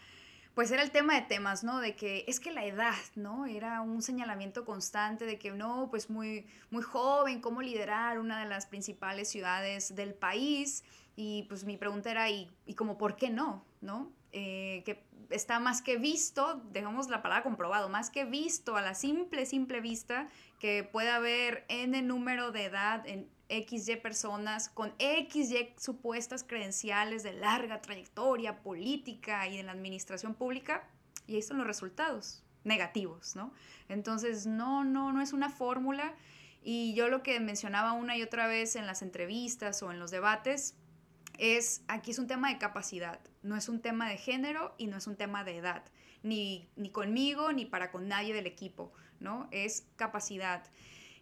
[0.54, 1.80] pues era el tema de temas, ¿no?
[1.80, 3.46] De que es que la edad, ¿no?
[3.46, 8.46] Era un señalamiento constante de que no, pues muy, muy joven, cómo liderar una de
[8.46, 10.84] las principales ciudades del país.
[11.16, 13.66] Y pues mi pregunta era, ¿y, y como por qué no?
[13.82, 14.12] ¿No?
[14.32, 18.94] Eh, que está más que visto, dejamos la palabra comprobado, más que visto a la
[18.94, 20.28] simple, simple vista,
[20.60, 27.34] que puede haber N número de edad en XY personas con XY supuestas credenciales de
[27.34, 30.88] larga trayectoria política y en la administración pública,
[31.28, 33.54] y ahí son los resultados negativos, ¿no?
[33.90, 36.14] Entonces, no, no, no es una fórmula.
[36.64, 40.12] Y yo lo que mencionaba una y otra vez en las entrevistas o en los
[40.12, 40.76] debates
[41.38, 44.98] es, aquí es un tema de capacidad, no es un tema de género y no
[44.98, 45.84] es un tema de edad,
[46.22, 49.50] ni, ni conmigo ni para con nadie del equipo, ¿no?
[49.52, 50.64] Es capacidad.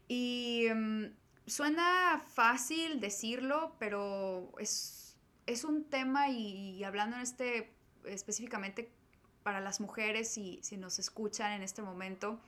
[0.07, 1.05] Y mm,
[1.45, 7.73] suena fácil decirlo, pero es, es un tema y, hablando en este
[8.06, 8.91] específicamente
[9.43, 12.39] para las mujeres, y si nos escuchan en este momento,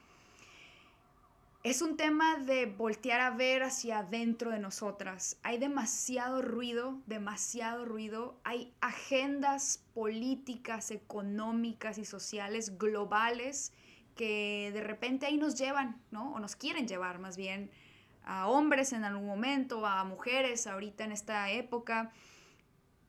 [1.64, 5.38] es un tema de voltear a ver hacia adentro de nosotras.
[5.44, 8.38] Hay demasiado ruido, demasiado ruido.
[8.44, 13.72] Hay agendas políticas, económicas y sociales globales
[14.16, 16.34] que de repente ahí nos llevan, ¿no?
[16.34, 17.72] O nos quieren llevar más bien
[18.26, 22.12] a hombres en algún momento, a mujeres ahorita en esta época.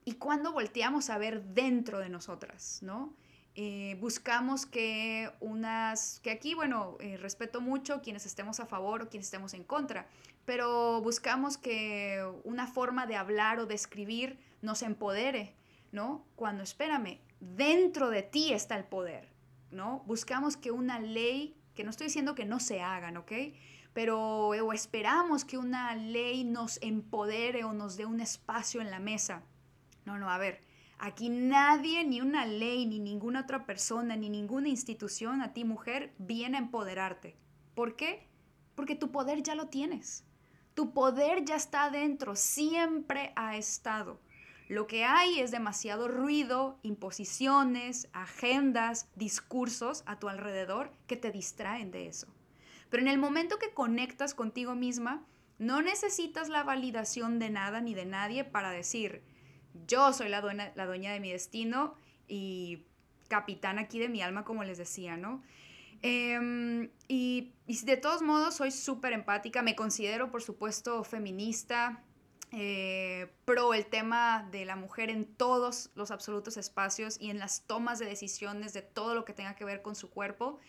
[0.04, 3.14] Y cuando volteamos a ver dentro de nosotras, ¿no?
[3.56, 9.08] Eh, buscamos que unas, que aquí, bueno, eh, respeto mucho quienes estemos a favor o
[9.08, 10.08] quienes estemos en contra,
[10.44, 15.54] pero buscamos que una forma de hablar o de escribir nos empodere,
[15.92, 16.26] ¿no?
[16.34, 19.28] Cuando, espérame, dentro de ti está el poder,
[19.70, 20.02] ¿no?
[20.06, 23.32] Buscamos que una ley, que no estoy diciendo que no se hagan, ¿ok?
[23.94, 28.98] Pero o esperamos que una ley nos empodere o nos dé un espacio en la
[28.98, 29.44] mesa.
[30.04, 30.60] No, no, a ver,
[30.98, 36.12] aquí nadie, ni una ley, ni ninguna otra persona, ni ninguna institución a ti mujer
[36.18, 37.36] viene a empoderarte.
[37.74, 38.26] ¿Por qué?
[38.74, 40.24] Porque tu poder ya lo tienes.
[40.74, 44.20] Tu poder ya está adentro, siempre ha estado.
[44.68, 51.92] Lo que hay es demasiado ruido, imposiciones, agendas, discursos a tu alrededor que te distraen
[51.92, 52.26] de eso.
[52.94, 55.26] Pero en el momento que conectas contigo misma,
[55.58, 59.24] no necesitas la validación de nada ni de nadie para decir,
[59.88, 61.96] yo soy la dueña, la dueña de mi destino
[62.28, 62.84] y
[63.26, 65.42] capitán aquí de mi alma, como les decía, ¿no?
[66.02, 72.04] Em, y, de todos modos soy súper empática, me considero por supuesto feminista,
[72.52, 77.66] eh, pro el tema de la mujer en todos los absolutos espacios y en las
[77.66, 80.60] tomas de decisiones de todo lo que tenga que ver con su cuerpo.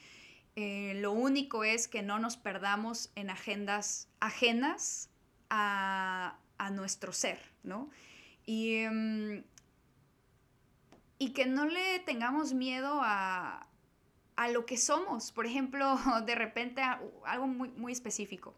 [0.55, 5.09] Eh, lo único es que no nos perdamos en agendas ajenas
[5.49, 6.37] a,
[6.71, 7.89] nuestro ser, ¿no?
[8.45, 9.43] Y, em,
[11.19, 13.67] y que no le tengamos miedo a,
[14.51, 15.31] lo que somos.
[15.31, 16.81] Por ejemplo, de repente
[17.25, 18.53] algo muy, muy específico.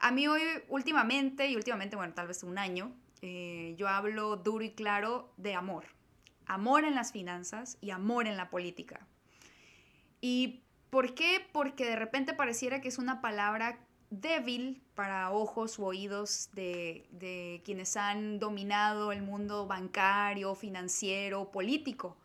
[0.00, 4.64] A mí hoy, últimamente, y últimamente, bueno, tal vez un año, eh, yo hablo duro
[4.64, 5.84] y claro de amor.
[6.46, 9.06] Amor en las finanzas y amor en la política.
[10.20, 11.46] Y ¿Por qué?
[11.52, 13.78] Porque de repente pareciera que es una palabra
[14.10, 22.16] débil para ojos u oídos de, quienes han dominado el mundo bancario, financiero, político.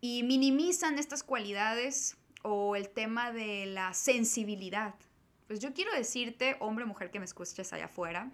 [0.00, 4.94] Y minimizan estas cualidades o el tema de la sensibilidad.
[5.48, 8.30] Pues yo quiero decirte, hombre o mujer que me escuches allá afuera,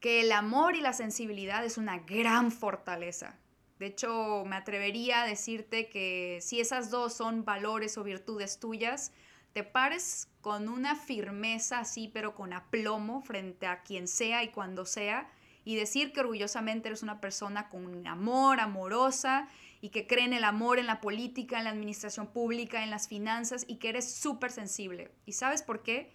[0.00, 3.36] que el amor y la sensibilidad es una gran fortaleza.
[3.78, 9.12] De hecho, me atrevería a decirte que si esas dos son valores o virtudes tuyas,
[9.52, 14.84] te pares con una firmeza así, pero con aplomo frente a quien sea y cuando
[14.84, 15.30] sea,
[15.64, 19.48] y decir que orgullosamente eres una persona con amor, amorosa,
[19.80, 23.06] y que cree en el amor, en la política, en la administración pública, en las
[23.06, 25.12] finanzas, y que eres súper sensible.
[25.24, 26.10] ¿Y sabes por qué?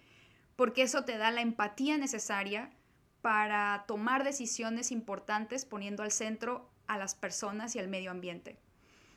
[0.56, 2.70] Porque eso te da la empatía necesaria
[3.22, 8.58] para tomar decisiones importantes poniendo al centro a las personas y al medio ambiente.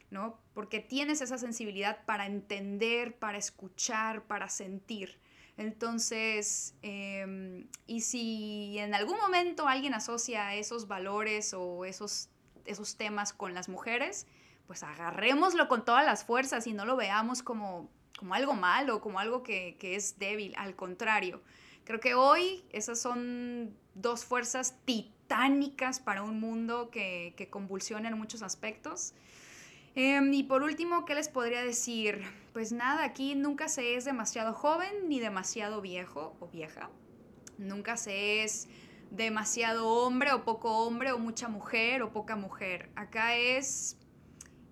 [0.10, 0.40] ¿no?
[0.54, 5.20] Porque tienes esa sensibilidad para entender, para escuchar, para sentir.
[5.58, 12.30] Entonces, em, y si en algún momento alguien asocia esos valores o esos,
[12.66, 14.28] esos temas con las mujeres,
[14.68, 19.20] pues agarrémoslo con todas las fuerzas y no lo veamos como, como algo malo, como
[19.20, 20.54] algo que, que es débil.
[20.58, 21.42] Al contrario,
[21.86, 24.76] creo que hoy esas son dos fuerzas
[25.28, 29.14] titánicas para un mundo que, que convulsiona en muchos aspectos.
[29.94, 32.22] Em, y por último, ¿qué les podría decir?
[32.54, 36.90] Pues nada, aquí nunca se es demasiado joven ni demasiado viejo o vieja.
[37.58, 38.70] Nunca se es
[39.12, 42.90] demasiado hombre o poco hombre o mucha mujer o poca mujer.
[42.96, 43.98] Acá es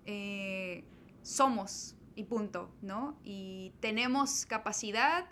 [0.06, 0.84] eh,
[1.22, 3.18] somos y punto, ¿no?
[3.24, 5.26] Y tenemos capacidad.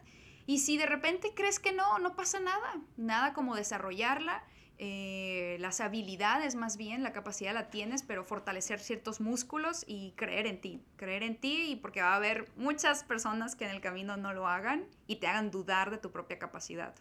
[0.46, 2.82] Y si de repente crees que no, no pasa nada.
[2.98, 4.44] Nada como desarrollarla
[4.78, 10.46] eh, las habilidades más bien, la capacidad la tienes, pero fortalecer ciertos músculos y creer
[10.46, 13.80] en ti, creer en ti y porque va a haber muchas personas que en el
[13.80, 16.94] camino no lo hagan y te hagan dudar de tu propia capacidad.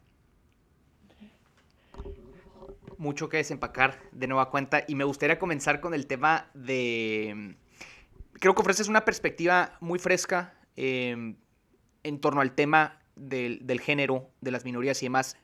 [2.98, 7.56] Mucho que desempacar de nueva cuenta y me gustaría comenzar con el tema de...
[8.34, 11.36] Creo que ofreces una perspectiva muy fresca em,
[12.04, 15.38] en torno al tema del, del género, de las minorías y demás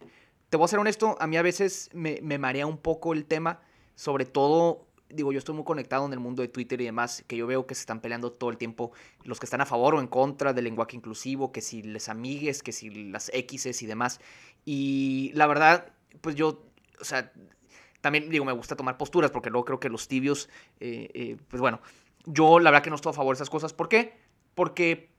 [0.50, 3.62] te voy a ser honesto, a mí a veces me, marea un poco el tema,
[3.95, 7.36] sobre todo digo, yo estoy muy conectado en el mundo de Twitter y demás, que
[7.36, 8.91] yo veo que se están peleando todo el tiempo
[9.24, 12.62] los que están a favor o en contra del lenguaje inclusivo, que si les amigues,
[12.62, 14.20] que si las X's y demás.
[14.66, 15.91] Y la verdad,
[16.22, 16.64] pues yo,
[17.02, 17.32] o sea,
[18.02, 20.47] también digo, me gusta tomar posturas porque luego creo que los tibios,
[20.80, 21.82] eh, eh, pues bueno,
[22.26, 23.74] yo la verdad que no estoy a favor de esas cosas.
[23.74, 24.14] ¿Por qué?
[24.54, 25.10] Porque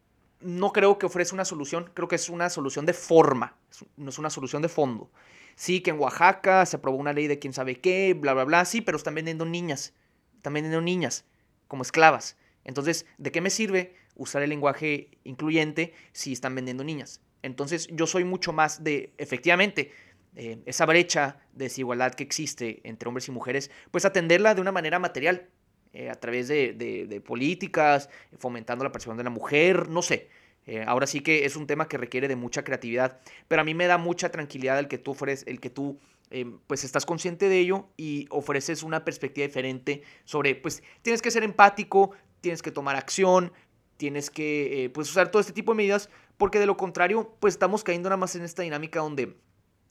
[0.41, 3.57] no creo que ofrezca una solución, creo que es una solución de forma,
[3.97, 5.11] no es una solución de fondo.
[5.55, 8.65] Sí, que en Oaxaca se aprobó una ley de quién sabe qué, bla, bla, bla,
[8.65, 9.93] sí, pero están vendiendo niñas,
[10.37, 11.25] están vendiendo niñas
[11.69, 12.37] como esclavas.
[12.65, 17.21] Entonces, ¿de qué me sirve usar el lenguaje incluyente si están vendiendo niñas?
[17.43, 19.93] Entonces, yo soy mucho más de, efectivamente,
[20.37, 24.73] eh, esa brecha de desigualdad que existe entre hombres y mujeres, pues atenderla de una
[24.73, 25.49] manera material,
[25.93, 30.29] eh, a través de, políticas, fomentando la percepción de la mujer, no sé.
[30.67, 33.19] Eh, ahora sí que es un tema que requiere de mucha creatividad,
[33.49, 35.99] pero a mí me da mucha tranquilidad el que tú ofreces, el que tú
[36.31, 41.33] eh, pues estás consciente de ello y ofreces una perspectiva diferente sobre, pues tienes que
[41.33, 43.53] ser empático, tienes que tomar acción,
[43.97, 47.83] tienes que pues usar todo este tipo de medidas, porque de lo contrario, pues estamos
[47.83, 49.35] cayendo nada más en esta dinámica donde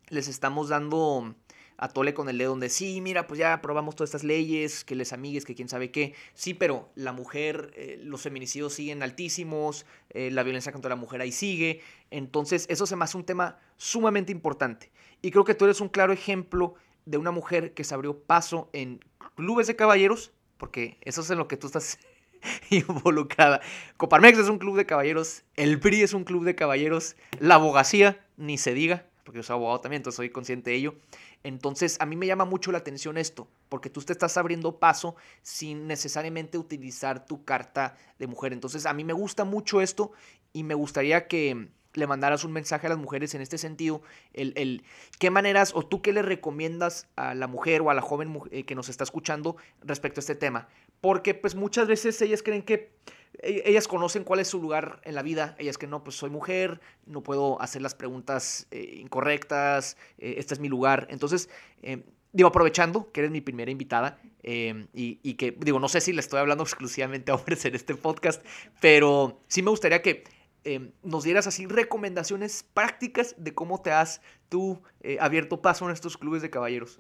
[0.08, 1.36] les estamos dando
[1.80, 5.14] atole con el dedo donde sí, mira, pues ya aprobamos todas estas leyes, que les
[5.14, 6.14] amigues, que quién sabe qué.
[6.34, 11.22] Sí, pero la mujer, eh, los feminicidios siguen altísimos, eh, la violencia contra la mujer
[11.22, 11.82] ahí sigue.
[12.12, 14.92] Entonces, eso se me hace un tema sumamente importante.
[15.22, 16.76] Y creo que tú eres un claro ejemplo
[17.06, 19.00] de una mujer que se abrió paso en
[19.36, 21.98] clubes de caballeros, porque eso es en lo que tú estás
[22.70, 23.62] involucrada.
[23.98, 28.26] Coparmex es un club de caballeros, el PRI es un club de caballeros, la abogacía,
[28.38, 30.96] ni se diga, porque yo soy abogado también, entonces soy consciente de ello.
[31.44, 35.16] Entonces, a mí me llama mucho la atención esto, porque tú te estás abriendo paso
[35.44, 38.54] sin necesariamente utilizar tu carta de mujer.
[38.54, 40.14] Entonces, a mí me gusta mucho esto
[40.52, 44.02] y me gustaría que le mandaras un mensaje a las mujeres en este sentido,
[44.34, 44.84] el,
[45.20, 48.64] qué maneras o tú qué le recomiendas a la mujer o a la joven eh,
[48.64, 50.70] que nos está escuchando respecto a este tema.
[51.02, 52.94] Porque pues muchas veces ellas creen que
[53.42, 56.82] ellas conocen cuál es su lugar en la vida, ellas que no, pues soy mujer,
[57.06, 61.08] no puedo hacer las preguntas eh, incorrectas, eh, este es mi lugar.
[61.10, 61.50] Entonces,
[61.82, 66.14] eh, digo, aprovechando que eres mi primera invitada y, y, que, digo, no sé si
[66.14, 68.44] le estoy hablando exclusivamente a hombres en este podcast,
[68.82, 70.24] pero sí me gustaría que
[71.04, 74.84] nos dieras así recomendaciones prácticas de cómo te has tú
[75.20, 77.00] abierto paso en estos clubes de caballeros.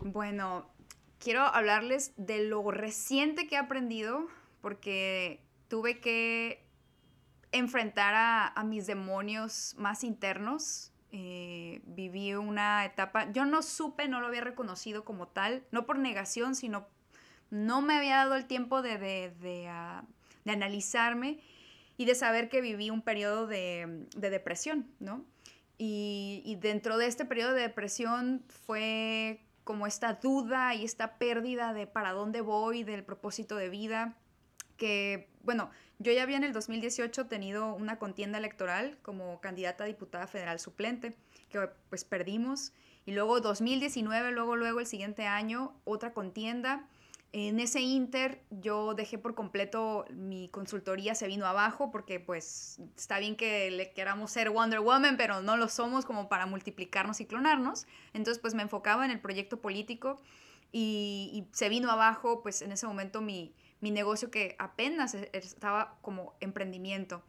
[0.00, 0.70] Bueno,
[1.18, 4.26] quiero hablarles de lo reciente que he aprendido,
[4.62, 6.64] porque tuve que
[7.50, 10.92] enfrentar a, mis demonios más internos.
[11.10, 15.98] Eh, viví una etapa, yo no supe, no lo había reconocido como tal, no por
[15.98, 16.86] negación, sino
[17.50, 20.04] no me había dado el tiempo de, de, ah,
[20.46, 21.38] analizarme
[21.98, 25.26] y de saber que viví un periodo de, de depresión, ¿no?
[25.76, 31.74] Y, y dentro de este periodo de depresión fue como esta duda y esta pérdida
[31.74, 34.16] de para dónde voy, del propósito de vida,
[34.82, 35.70] que, bueno,
[36.00, 40.58] yo ya había en el 2018 tenido una contienda electoral como candidata a diputada federal
[40.58, 41.14] suplente,
[41.50, 42.72] que pues perdimos,
[43.06, 46.88] y luego 2019, luego, luego el siguiente año, otra contienda.
[47.30, 53.20] En ese inter yo dejé por completo mi consultoría, se vino abajo porque pues está
[53.20, 57.26] bien que le queramos ser Wonder Woman, pero no lo somos como para multiplicarnos y
[57.26, 57.86] clonarnos.
[58.14, 60.20] Entonces pues me enfocaba en el proyecto político
[60.72, 65.28] y, y se vino abajo pues en ese momento mi, mi negocio que apenas e,
[65.34, 67.22] estaba como emprendimiento.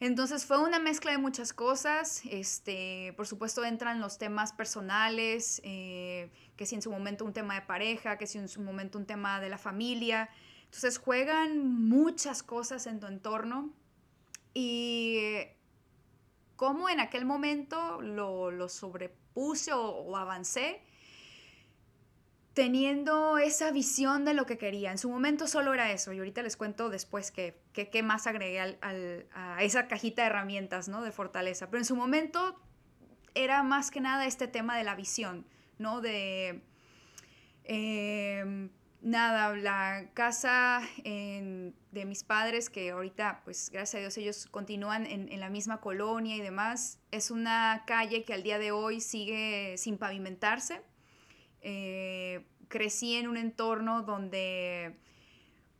[0.00, 2.22] Entonces fue una mezcla de muchas cosas.
[2.24, 7.54] Este, por supuesto entran los temas personales, eh, que si en su momento un tema
[7.54, 10.28] de pareja, que si en su momento un tema de la familia.
[10.64, 13.72] Entonces juegan muchas cosas en tu entorno
[14.52, 15.20] y
[16.56, 20.82] cómo en aquel momento lo, lo sobrepuse o, o avancé
[22.54, 24.92] teniendo esa visión de lo que quería.
[24.92, 28.60] En su momento solo era eso y ahorita les cuento después qué que, más agregué
[28.60, 31.02] al, a esa cajita de herramientas ¿no?
[31.02, 31.66] de fortaleza.
[31.66, 32.60] Pero en su momento
[33.34, 35.44] era más que nada este tema de la visión,
[35.78, 36.00] ¿no?
[36.00, 36.62] De...
[37.64, 45.06] Em, nada, la casa de mis padres, que ahorita, pues gracias a Dios, ellos continúan
[45.06, 49.00] en, en, la misma colonia y demás, es una calle que al día de hoy
[49.00, 50.82] sigue sin pavimentarse.
[51.64, 54.96] Eh, crecí en un entorno donde,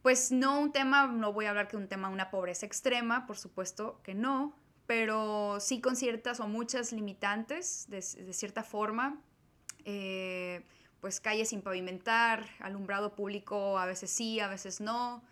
[0.02, 3.36] pues no un tema, no voy a hablar que un tema, una pobreza extrema, por
[3.36, 9.20] supuesto que no, pero sí con ciertas o muchas limitantes, de, de cierta forma.
[9.84, 10.64] Eh,
[11.00, 15.22] pues calles sin pavimentar, alumbrado público a veces sí, a veces no.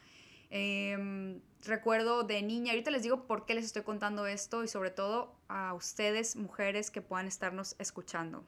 [0.50, 4.90] Eh, recuerdo de niña, ahorita les digo por qué les estoy contando esto y sobre
[4.90, 8.44] todo a ustedes, mujeres que puedan estarnos escuchando.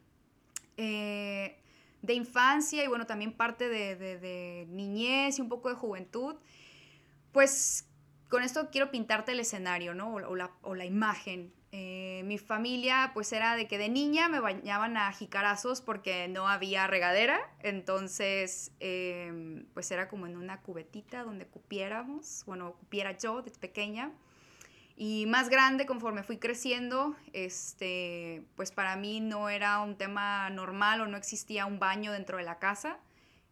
[0.76, 1.57] Eh,
[2.05, 6.36] de infancia y bueno, también parte de, de, niñez y un poco de juventud,
[7.32, 7.88] pues
[8.28, 10.14] con esto quiero pintarte el escenario, ¿no?
[10.14, 11.52] O, la, o la, imagen.
[11.72, 16.46] Eh, mi familia, pues era de que de niña me bañaban a jicarazos porque no
[16.46, 23.42] había regadera, entonces, eh, pues era como en una cubetita donde cupiéramos, bueno, cupiera yo
[23.42, 24.12] desde pequeña.
[24.97, 31.01] Y más grande, conforme fui creciendo, este, pues para mí no era un tema normal
[31.01, 32.99] o no existía un baño dentro de la casa.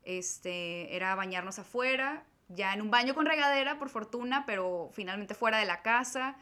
[0.04, 5.58] Este, era bañarnos afuera, ya en un baño con regadera, por fortuna, pero finalmente fuera
[5.58, 6.36] de la casa.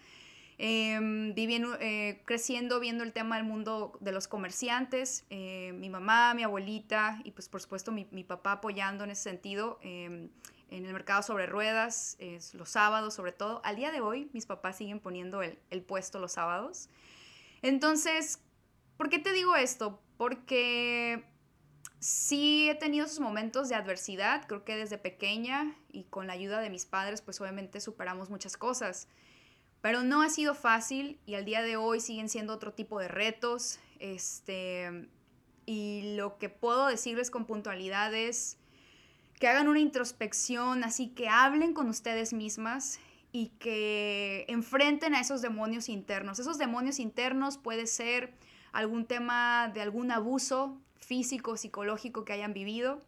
[0.59, 0.99] Eh,
[1.35, 6.43] viví eh, creciendo viendo el tema del mundo de los comerciantes, eh, mi mamá, mi
[6.43, 9.79] abuelita y pues por supuesto mi, mi papá apoyando en ese sentido.
[10.71, 13.61] Eh, en el mercado sobre ruedas, es los sábados sobre todo.
[13.65, 16.89] Al día de hoy mis papás siguen poniendo el, el puesto los sábados.
[17.63, 18.41] Entonces,
[18.97, 20.01] ¿por qué te digo esto?
[20.17, 21.25] Porque
[21.99, 26.61] sí he tenido esos momentos de adversidad, creo que desde pequeña y con la ayuda
[26.61, 29.09] de mis padres, pues obviamente superamos muchas cosas.
[29.83, 33.09] Pero no ha sido fácil y al día de hoy siguen siendo otro tipo de
[33.09, 33.79] retos.
[33.99, 35.09] Este,
[35.67, 38.59] y lo que puedo decirles con puntualidad es
[39.41, 43.01] que hagan una introspección, así que hablen con ustedes mismas
[43.33, 46.39] y que enfrenten a esos demonios internos.
[46.39, 48.35] Esos demonios internos puede ser
[48.71, 53.01] algún tema de algún abuso físico, psicológico que hayan vivido,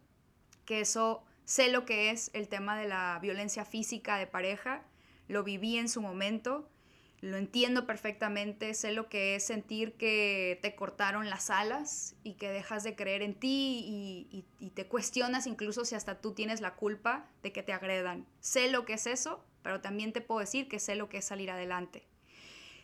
[0.65, 4.81] que eso sé lo que es el tema de la violencia física de pareja,
[5.27, 6.67] lo viví en su momento,
[7.23, 12.49] lo entiendo perfectamente, sé lo que es sentir que te cortaron las alas y que
[12.49, 16.75] dejas de creer en ti y, y, te cuestionas incluso si hasta tú tienes la
[16.75, 18.27] culpa de que te agredan.
[18.41, 21.25] Sé lo que es eso, pero también te puedo decir que sé lo que es
[21.25, 22.05] salir adelante.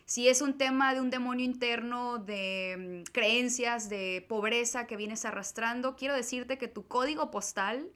[0.06, 5.26] Si es un tema de un demonio interno, de mm, creencias, de pobreza que vienes
[5.26, 7.90] arrastrando, quiero decirte que tu código postal,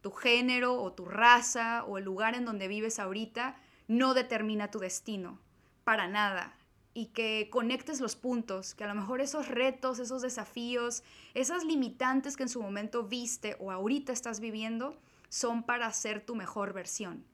[0.00, 3.56] tu género o tu raza o el lugar en donde vives ahorita
[3.88, 5.40] no determina tu destino
[5.88, 6.52] para nada
[6.92, 12.36] y que conectes los puntos, que a lo mejor esos retos, esos desafíos, esas limitantes
[12.36, 17.24] que en su momento viste o ahorita estás viviendo, son para ser tu mejor versión,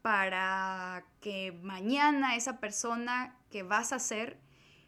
[0.00, 4.38] para que mañana esa persona que vas a ser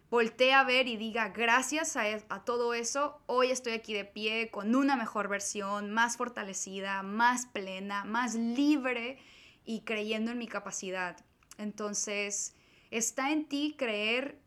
[0.09, 4.53] voltee a ver y diga, gracias a, a, todo eso, hoy estoy aquí de pie
[4.53, 9.19] con una mejor versión, más fortalecida, más plena, más libre
[9.65, 11.17] y creyendo en mi capacidad.
[11.59, 12.55] Entonces,
[12.91, 14.38] Está en ti creer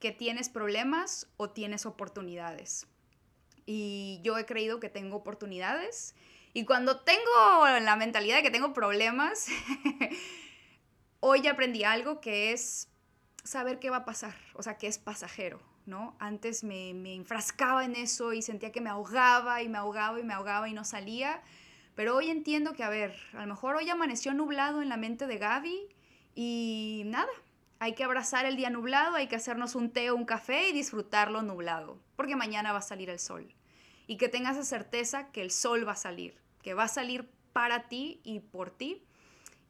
[0.00, 2.86] que tienes problemas o tienes oportunidades.
[3.66, 6.14] Y yo he creído que tengo oportunidades.
[6.54, 7.20] Y cuando tengo
[7.80, 9.46] la mentalidad de que tengo problemas,
[11.20, 12.88] hoy aprendí algo que es
[13.44, 15.60] saber qué va a pasar, o sea, que es pasajero.
[15.86, 16.16] ¿no?
[16.18, 20.22] Antes me, me enfrascaba en eso y sentía que me ahogaba y me ahogaba y
[20.22, 21.42] me ahogaba y no salía.
[21.94, 25.26] Pero hoy entiendo que, a ver, a lo mejor hoy amaneció nublado en la mente
[25.26, 25.88] de Gaby
[26.34, 27.30] y nada,
[27.82, 30.72] hay que abrazar el día nublado, hay que hacernos un té o un café y
[30.72, 33.56] disfrutarlo nublado, porque mañana va a salir el sol.
[34.06, 37.28] Y que tengas la certeza que el sol va a salir, que va a salir
[37.52, 39.02] para ti y por ti.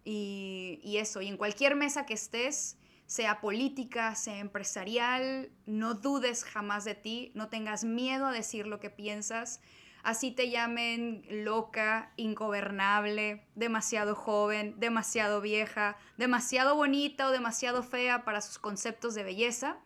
[0.04, 6.44] Y, y eso, y en cualquier mesa que estés, sea política, sea empresarial, no dudes
[6.44, 9.62] jamás de ti, no tengas miedo a decir lo que piensas,
[10.03, 18.40] así te llamen loca, ingobernable, demasiado joven, demasiado vieja, demasiado bonita o demasiado fea para
[18.40, 19.76] sus conceptos de belleza,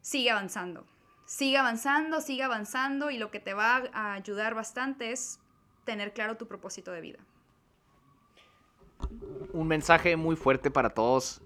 [0.00, 0.86] sigue avanzando.
[1.26, 5.38] Sigue avanzando, sigue avanzando y lo que te va a ayudar bastante es
[5.84, 7.18] tener claro tu propósito de vida.
[9.52, 11.40] Un mensaje muy fuerte para todos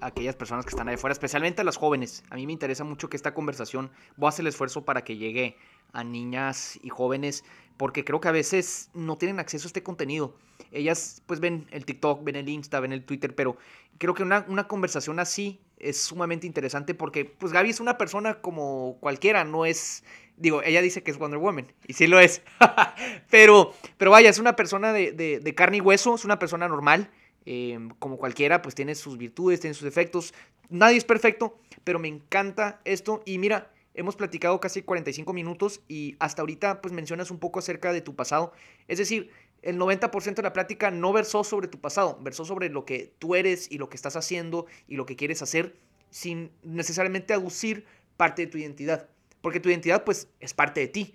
[0.00, 2.22] aquellas personas que están ahí afuera, especialmente a las jóvenes.
[2.30, 5.16] A mí me interesa mucho que esta conversación, voy a hacer el esfuerzo para que
[5.16, 5.56] llegue
[5.92, 7.44] a niñas y jóvenes,
[7.76, 10.34] porque creo que a veces no tienen acceso a este contenido.
[10.72, 13.56] Ellas pues ven el TikTok, ven el Insta, ven el Twitter, pero
[13.98, 18.40] creo que una, una conversación así es sumamente interesante porque pues Gaby es una persona
[18.40, 20.04] como cualquiera, no es
[20.36, 22.42] digo, ella dice que es Wonder Woman, y sí lo es,
[23.30, 27.10] pero, pero vaya, es una persona de, de, carne y hueso, es una persona normal,
[27.46, 30.34] Em, como cualquiera, pues tiene sus virtudes, tiene sus defectos.
[30.68, 33.22] Nadie es perfecto, pero me encanta esto.
[33.24, 37.92] Y mira, hemos platicado casi 45 minutos y hasta ahorita pues mencionas un poco acerca
[37.92, 38.52] de tu pasado.
[38.88, 39.30] Es decir,
[39.62, 43.36] el 90% de la plática no versó sobre tu pasado, versó sobre lo que tú
[43.36, 45.76] eres y lo que estás haciendo y lo que quieres hacer
[46.10, 47.84] sin necesariamente aducir
[48.16, 49.08] parte de tu identidad.
[49.40, 51.14] Porque tu identidad pues es parte de ti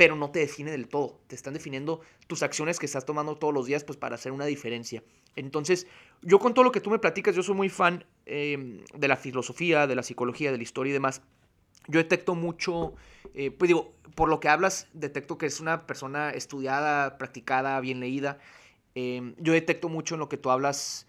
[0.00, 1.20] pero no te define del todo.
[1.26, 4.46] Te están definiendo tus acciones que estás tomando todos los días pues para hacer una
[4.46, 5.02] diferencia.
[5.36, 5.86] Entonces,
[6.22, 9.18] yo con todo lo que tú me platicas, yo soy muy fan em, de la
[9.18, 11.20] filosofía, de la psicología, de la historia y demás.
[11.86, 12.94] Yo detecto mucho,
[13.34, 18.00] eh, pues digo, por lo que hablas, detecto que es una persona estudiada, practicada, bien
[18.00, 18.38] leída.
[18.94, 21.06] Em, yo detecto mucho en lo que tú hablas,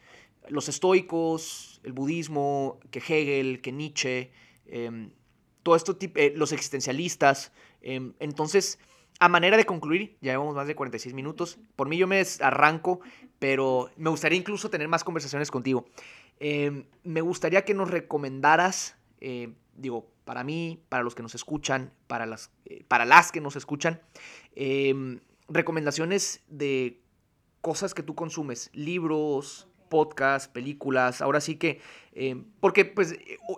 [0.49, 4.31] los estoicos, el budismo, que Hegel, que Nietzsche,
[4.65, 5.11] em,
[5.63, 7.53] todo esto, eh, los existencialistas.
[7.81, 8.79] Em, entonces,
[9.19, 11.59] a manera de concluir, ya llevamos más de 46 minutos.
[11.75, 13.01] Por mí yo me arranco,
[13.37, 15.85] pero me gustaría incluso tener más conversaciones contigo.
[16.39, 21.93] Em, me gustaría que nos recomendaras, eh, digo, para mí, para los que nos escuchan,
[22.07, 24.01] para las, eh, para las que nos escuchan,
[24.55, 26.99] em, recomendaciones de
[27.61, 31.79] cosas que tú consumes, libros, podcasts, películas, ahora sí que,
[32.59, 33.13] porque pues,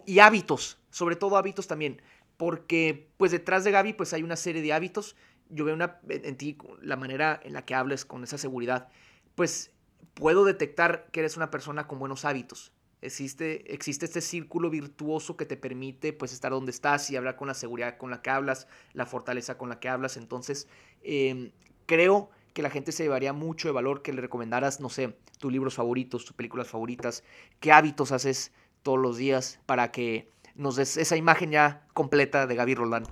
[0.06, 2.04] y hábitos, sobre todo hábitos también,
[2.38, 5.16] porque pues detrás de Gaby pues hay una serie de hábitos,
[5.50, 8.90] yo veo una, en ti la manera en la que hables con esa seguridad,
[9.34, 9.72] pues
[10.14, 12.74] puedo detectar que eres una persona con buenos hábitos.
[13.02, 17.48] Existe, existe este círculo virtuoso que te permite pues estar donde estás y hablar con
[17.48, 20.16] la seguridad con la que hablas, la fortaleza con la que hablas.
[20.16, 20.68] Entonces,
[21.02, 21.52] em,
[21.88, 25.52] creo que la gente se llevaría mucho de valor que le recomendaras, no sé, tus
[25.52, 27.24] libros favoritos, tus películas favoritas,
[27.60, 28.52] qué hábitos haces
[28.84, 33.08] todos los días para que nos des esa imagen ya completa de Gaby Roland.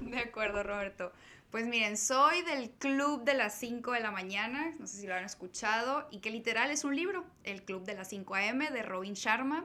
[0.00, 1.12] De acuerdo, Roberto.
[1.50, 5.14] Pues miren, soy del Club de las 5 de la mañana, no sé si lo
[5.14, 8.82] han escuchado, y que literal es un libro, el Club de las 5 AM de
[8.82, 9.64] Robin Sharma.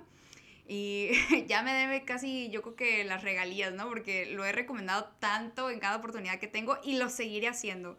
[0.68, 1.10] Y
[1.48, 3.90] ya me debe casi, yo creo que las regalías, ¿no?
[3.90, 7.98] Porque lo he recomendado tanto en cada oportunidad que tengo y lo seguiré haciendo.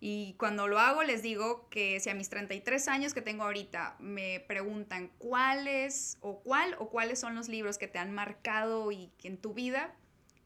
[0.00, 3.96] Y cuando lo hago les digo que si a mis 33 años que tengo ahorita
[3.98, 9.10] me preguntan cuáles o cuál o cuáles son los libros que te han marcado y
[9.22, 9.94] en tu vida,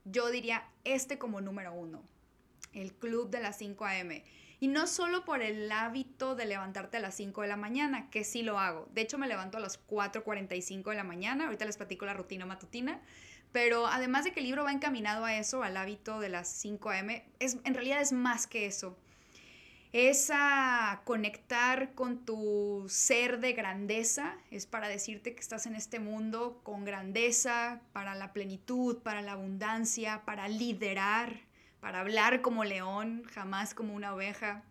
[0.04, 2.02] yo diría este como número uno,
[2.72, 4.24] el Club de las 5 a.m.
[4.60, 8.24] Y no solo por el hábito de levantarte a las 5 de la mañana, que
[8.24, 8.88] sí lo hago.
[8.92, 11.46] De hecho, me levanto a las 4.45 de la mañana.
[11.46, 13.00] Ahorita les platico la rutina matutina.
[13.52, 16.90] Pero además de que el libro va encaminado a eso, al hábito de las 5
[16.90, 18.98] a.m., es, en realidad es más que eso
[19.92, 25.98] es a conectar con tu ser de grandeza, es para decirte que estás en este
[25.98, 31.40] mundo con grandeza, para la plenitud, para la abundancia, para liderar,
[31.80, 34.62] para hablar como león, jamás como una oveja.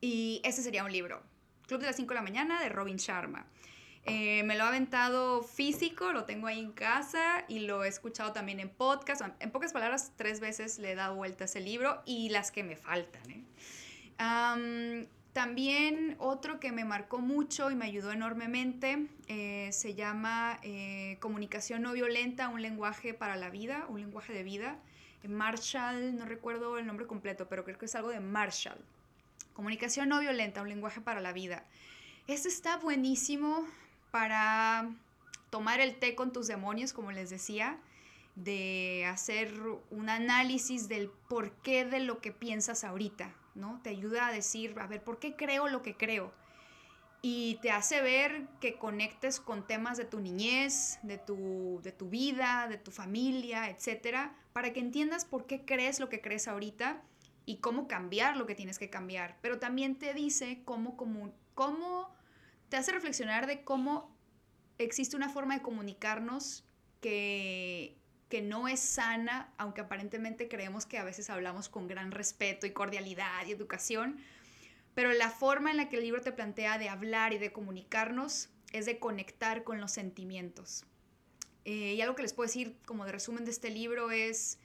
[0.00, 1.22] Y ese sería un libro,
[1.66, 3.46] Club de las 5 de la mañana de Robin Sharma.
[4.08, 8.32] Eh, me lo ha aventado físico, lo tengo ahí en casa y lo he escuchado
[8.32, 9.22] también en podcast.
[9.40, 12.62] En pocas palabras, tres veces le he dado vuelta a ese libro y las que
[12.62, 13.28] me faltan.
[13.28, 13.44] ¿eh?
[15.32, 21.82] También otro que me marcó mucho y me ayudó enormemente eh, se llama eh, Comunicación
[21.82, 24.78] no violenta, un lenguaje para la vida, un lenguaje de vida.
[25.26, 28.78] Marshall, no recuerdo el nombre completo, pero creo que es algo de Marshall.
[29.54, 31.64] Comunicación no violenta, un lenguaje para la vida.
[32.28, 33.66] Este está buenísimo
[34.10, 34.88] para
[35.50, 37.78] tomar el té con tus demonios, como les decía,
[38.36, 39.52] de hacer
[39.90, 43.80] un análisis del porqué de lo que piensas ahorita, ¿no?
[43.82, 46.32] Te ayuda a decir, a ver, ¿por qué creo lo que creo?
[47.22, 52.08] Y te hace ver que conectes con temas de tu niñez, de tu, de tu
[52.08, 57.02] vida, de tu familia, etcétera, para que entiendas por qué crees lo que crees ahorita
[57.46, 59.38] y cómo cambiar lo que tienes que cambiar.
[59.40, 62.14] Pero también te dice cómo, cómo, cómo
[62.68, 64.14] te hace reflexionar de cómo
[64.78, 66.64] existe una forma de comunicarnos
[67.00, 67.96] que,
[68.28, 72.72] que no es sana, aunque aparentemente creemos que a veces hablamos con gran respeto y
[72.72, 74.18] cordialidad y educación,
[74.94, 78.48] pero la forma en la que el libro te plantea de hablar y de comunicarnos
[78.72, 80.84] es de conectar con los sentimientos.
[81.64, 84.58] Eh, y algo que les puedo decir como de resumen de este libro es,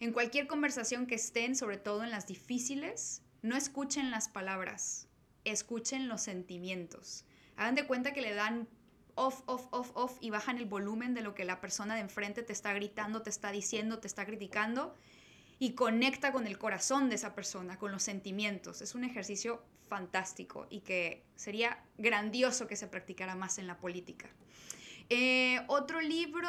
[0.00, 5.08] en cualquier conversación que estén, sobre todo en las difíciles, no escuchen las palabras,
[5.44, 7.24] escuchen los sentimientos.
[7.56, 8.68] Hagan de cuenta que le dan
[9.14, 12.42] off, off, off, off y bajan el volumen de lo que la persona de enfrente
[12.42, 14.94] te está gritando, te está diciendo, te está criticando
[15.58, 18.82] y conecta con el corazón de esa persona, con los sentimientos.
[18.82, 24.28] Es un ejercicio fantástico y que sería grandioso que se practicara más en la política.
[25.10, 26.48] Eh, otro libro,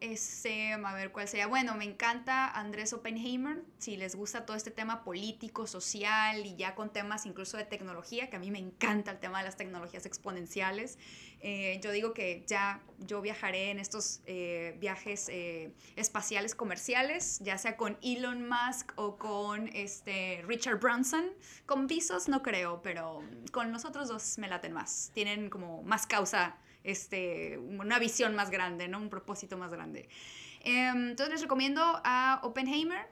[0.00, 1.46] este, a ver cuál sería.
[1.46, 3.62] Bueno, me encanta Andrés Oppenheimer.
[3.78, 8.30] Si les gusta todo este tema político, social y ya con temas incluso de tecnología,
[8.30, 10.98] que a mí me encanta el tema de las tecnologías exponenciales.
[11.42, 15.30] Eh, yo digo que ya yo viajaré en estos eh, viajes
[15.96, 21.26] espaciales comerciales, ya sea con Elon Musk o con este Richard Branson.
[21.66, 23.22] Con Visos no creo, pero
[23.52, 25.10] con los otros dos me laten más.
[25.12, 28.98] Tienen como más causa este, una visión más grande, ¿no?
[28.98, 30.08] Un propósito más grande.
[30.60, 33.06] Em, entonces les recomiendo a Oppenheimer,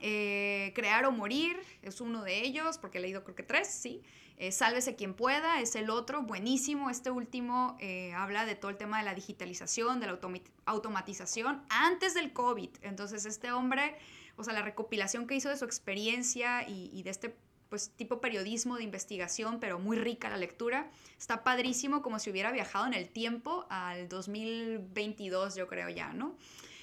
[0.00, 4.02] eh, Crear o Morir, es uno de ellos, porque he leído creo que tres, sí.
[4.36, 6.90] Eh, Sálvese quien pueda, es el otro, buenísimo.
[6.90, 10.18] Este último eh, habla de todo el tema de la digitalización, de la
[10.66, 12.70] automatización antes del COVID.
[12.82, 13.96] Entonces este hombre,
[14.36, 17.36] o sea, la recopilación que hizo de su experiencia y, y de este
[17.74, 20.88] pues tipo periodismo de investigación, pero muy rica la lectura.
[21.18, 26.36] Está padrísimo como si hubiera viajado en el tiempo al 2022, yo creo ya, ¿no?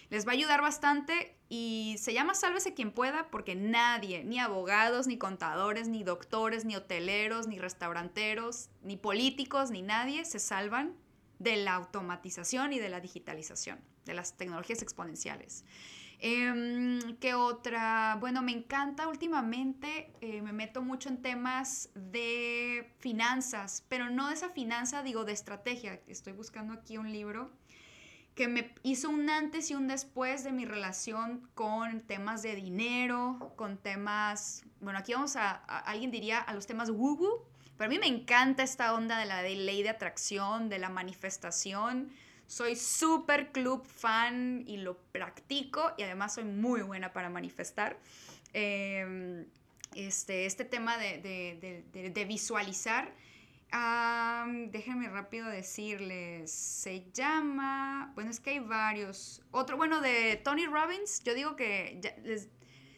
[0.10, 5.08] Les va a ayudar bastante y se llama Sálvese quien pueda porque nadie, ni abogados,
[5.08, 10.98] ni contadores, ni doctores, ni hoteleros, ni restauranteros, ni políticos, ni nadie se salvan
[11.40, 15.64] de la automatización y de la digitalización, de las tecnologías exponenciales.
[16.24, 18.16] Em, ¿Qué otra?
[18.20, 24.36] Bueno, me encanta últimamente, eh, me meto mucho en temas de finanzas, pero no de
[24.36, 26.00] esa finanza, digo, de estrategia.
[26.08, 27.52] Estoy buscando aquí un libro
[28.36, 33.54] que me hizo un antes y un después de mi relación con temas de dinero,
[33.56, 37.46] con temas, bueno, aquí vamos a, alguien diría a los temas woo woo,
[37.78, 42.12] pero mí me encanta esta onda de la ley de atracción, de la manifestación,
[42.52, 47.98] soy súper club fan y lo practico y además soy muy buena para manifestar.
[48.52, 49.46] Em,
[49.96, 53.14] este, este tema de, visualizar.
[53.72, 59.42] déjenme rápido decirles, se llama, bueno, es que hay varios.
[59.52, 62.50] Otro, bueno, de Tony Robbins, yo digo que, les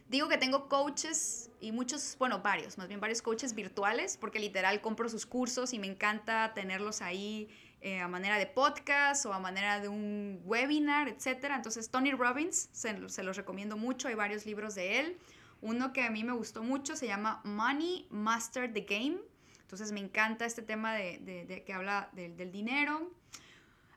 [0.09, 4.81] digo que tengo coaches y muchos, bueno, varios, más bien varios coaches virtuales, porque literal
[4.81, 7.49] compro sus cursos y me encanta tenerlos ahí
[7.85, 11.51] eh, a manera de podcast o a manera de un webinar, etc.
[11.53, 15.17] Entonces, Tony Robbins, se, los recomiendo mucho, hay varios libros de él.
[15.59, 19.17] Uno que a mí me gustó mucho se llama Money Master the Game.
[19.59, 23.11] Entonces, me encanta este tema de, que habla del dinero.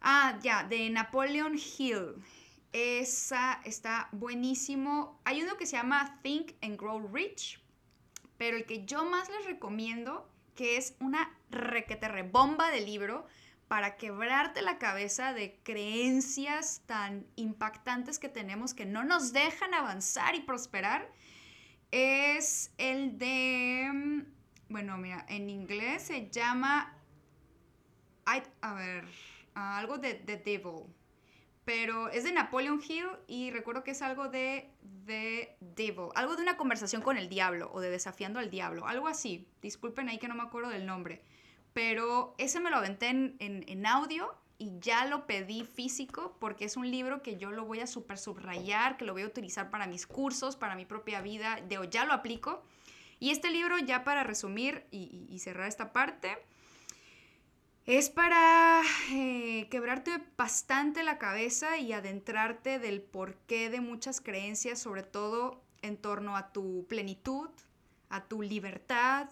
[0.01, 2.17] Ah, ya, de Napoleon Hill.
[2.73, 5.21] Esa está buenísimo.
[5.25, 7.63] Hay uno que se llama Think and Grow Rich,
[8.37, 13.27] pero el que yo más les recomiendo, que es una requete bomba de libro,
[13.69, 20.35] para quebrarte la cabeza de creencias tan impactantes que tenemos que no nos dejan avanzar
[20.35, 21.11] y prosperar,
[21.91, 24.23] es el de, mm,
[24.69, 26.97] bueno, mira, en inglés se llama,
[28.25, 29.05] a ver,
[29.55, 30.85] algo de The Devil,
[31.65, 34.71] pero es de Napoleon Hill y recuerdo que es algo de
[35.07, 39.09] The Devil, algo de una conversación con el diablo o de desafiando al diablo, algo
[39.09, 41.23] así, disculpen ahí que no me acuerdo del nombre
[41.77, 46.91] pero ese me lo aventé en, audio y ya lo pedí físico porque es un
[46.91, 50.07] libro que yo lo voy a super subrayar, que lo voy a utilizar para mis
[50.07, 52.63] cursos, para mi propia vida, de ya lo aplico.
[53.21, 56.39] Y este libro, ya para resumir y, cerrar esta parte,
[57.85, 58.81] es para
[59.13, 65.99] eh, quebrarte bastante la cabeza y adentrarte del porqué de muchas creencias, sobre todo en
[65.99, 67.51] torno a tu plenitud,
[68.09, 69.29] a tu libertad,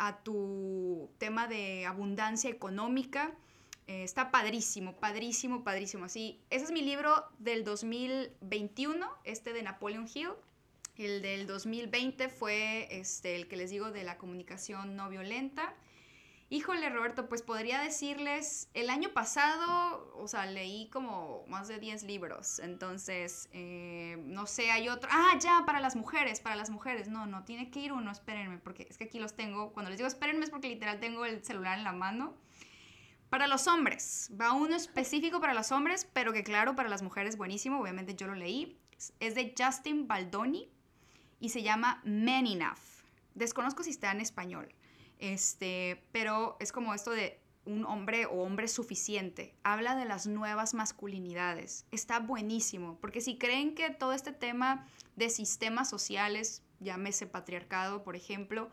[0.00, 3.32] a tu tema de abundancia económica.
[3.86, 6.06] Eh, está padrísimo, padrísimo, padrísimo.
[6.06, 10.30] Así, ese es mi libro del 2021, este de Napoleon Hill.
[10.96, 15.74] El del 2020 fue este, el que les digo de la comunicación no violenta.
[16.52, 22.02] Híjole, Roberto, pues podría decirles, el año pasado, o sea, leí como más de 10
[22.02, 27.06] libros, entonces, eh, no sé, hay otro, ah, ya, para las mujeres, para las mujeres,
[27.06, 29.98] no, no, tiene que ir uno, espérenme, porque es que aquí los tengo, cuando les
[29.98, 32.34] digo espérenme es porque literal tengo el celular en la mano.
[33.28, 37.36] Para los hombres, va uno específico para los hombres, pero que claro, para las mujeres
[37.36, 38.76] buenísimo, obviamente yo lo leí,
[39.20, 40.68] es de Justin Baldoni
[41.38, 43.04] y se llama Men Enough.
[43.36, 44.74] Desconozco si está en español.
[45.20, 49.54] Este, pero es como esto de un hombre o hombre suficiente.
[49.62, 51.84] Habla de las nuevas masculinidades.
[51.90, 58.16] Está buenísimo, porque si creen que todo este tema de sistemas sociales, llámese patriarcado, por
[58.16, 58.70] ejemplo,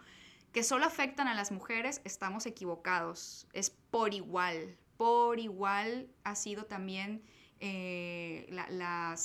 [0.54, 3.46] que solo afectan a las mujeres, estamos equivocados.
[3.52, 4.78] Es por igual.
[4.96, 7.22] Por igual ha sido también
[7.60, 9.16] eh, la,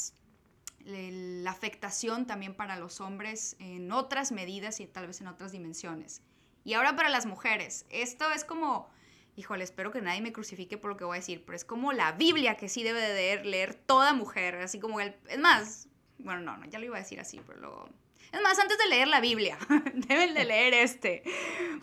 [0.84, 6.20] la afectación también para los hombres en otras medidas y tal vez en otras dimensiones.
[6.64, 8.88] Y ahora para las mujeres, esto es como,
[9.36, 11.92] híjole, espero que nadie me crucifique por lo que voy a decir, pero es como
[11.92, 15.88] la Biblia que sí debe de leer, toda mujer, así como el, es más,
[16.18, 17.88] bueno, no, no, ya lo iba a decir así, pero luego...
[18.32, 19.58] Es más, antes de leer la Biblia,
[19.94, 21.22] deben de leer este,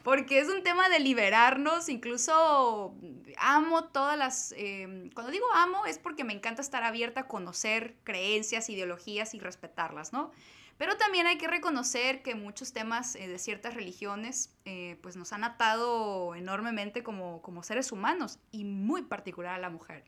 [0.04, 2.96] porque es un tema de liberarnos, incluso
[3.38, 4.54] amo todas las...
[4.58, 9.40] Em, cuando digo amo es porque me encanta estar abierta a conocer creencias, ideologías y
[9.40, 10.32] respetarlas, ¿no?
[10.80, 15.34] Pero también hay que reconocer que muchos temas eh, de ciertas religiones eh, pues nos
[15.34, 20.06] han atado enormemente como, como seres humanos y muy particular a la mujer.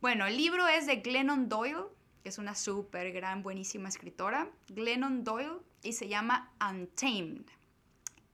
[0.00, 1.84] Bueno, el libro es de Glennon Doyle,
[2.22, 4.48] que es una súper gran, buenísima escritora.
[4.68, 7.44] Glennon Doyle y se llama Untamed.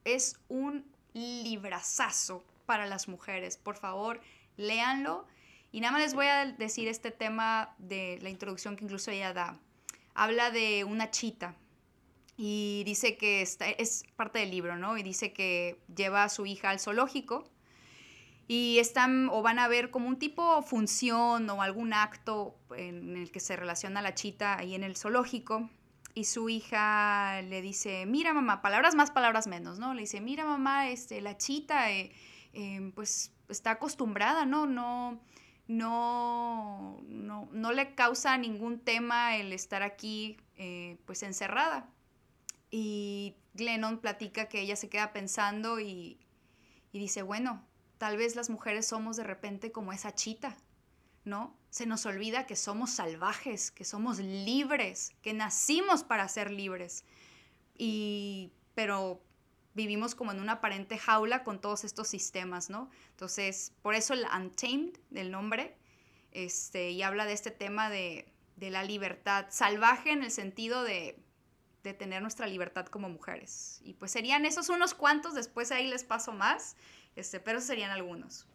[0.04, 3.56] Es un librazazo para las mujeres.
[3.56, 4.20] Por favor,
[4.56, 5.26] léanlo.
[5.72, 9.32] Y nada más les voy a decir este tema de la introducción que incluso ella
[9.32, 9.58] da
[10.16, 11.54] habla de una chita
[12.36, 14.98] y dice que está, es parte del libro, ¿no?
[14.98, 17.48] Y dice que lleva a su hija al zoológico
[18.48, 23.30] y están o van a ver como un tipo función o algún acto en el
[23.30, 25.68] que se relaciona la chita ahí en el zoológico
[26.14, 29.92] y su hija le dice, mira mamá, palabras más, palabras menos, ¿no?
[29.92, 32.10] Le dice, mira mamá, este, la chita, eh,
[32.54, 34.66] eh, pues está acostumbrada, ¿no?
[34.66, 35.20] No,
[35.68, 41.88] no, no, le causa ningún tema el estar aquí eh, pues encerrada.
[42.70, 46.18] Y Glennon platica que ella se queda pensando y,
[46.92, 47.64] y dice, bueno,
[47.98, 50.56] tal vez las mujeres somos de repente como esa chita,
[51.24, 51.56] ¿no?
[51.70, 57.04] Se nos olvida que somos salvajes, que somos libres, que nacimos para ser libres.
[57.76, 59.20] Y, pero
[59.76, 62.90] vivimos como en una aparente jaula con todos estos sistemas, ¿no?
[63.10, 65.76] Entonces, por eso el Untamed del nombre,
[66.32, 68.26] este, y habla de este tema de,
[68.58, 71.18] la libertad salvaje en el sentido de,
[71.82, 73.82] de, tener nuestra libertad como mujeres.
[73.84, 76.74] Y pues serían esos unos cuantos, después ahí les paso más,
[77.14, 78.46] este, pero serían algunos.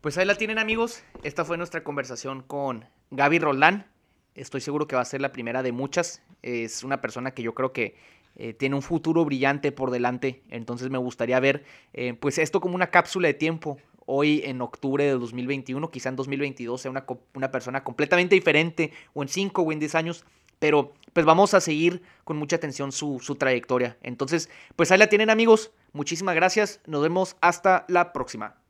[0.00, 3.86] Pues ahí la tienen amigos, esta fue nuestra conversación con Gaby Roldán.
[4.34, 6.22] Estoy seguro que va a ser la primera de muchas.
[6.42, 7.96] Es una persona que yo creo que
[8.36, 10.42] eh, tiene un futuro brillante por delante.
[10.48, 13.78] Entonces me gustaría ver eh, pues esto como una cápsula de tiempo.
[14.06, 19.22] Hoy en octubre de 2021, quizá en 2022 sea una, una persona completamente diferente, o
[19.22, 20.24] en 5 o en 10 años,
[20.58, 23.96] pero pues vamos a seguir con mucha atención su, su trayectoria.
[24.02, 28.63] Entonces, pues ahí la tienen amigos, muchísimas gracias, nos vemos hasta la próxima.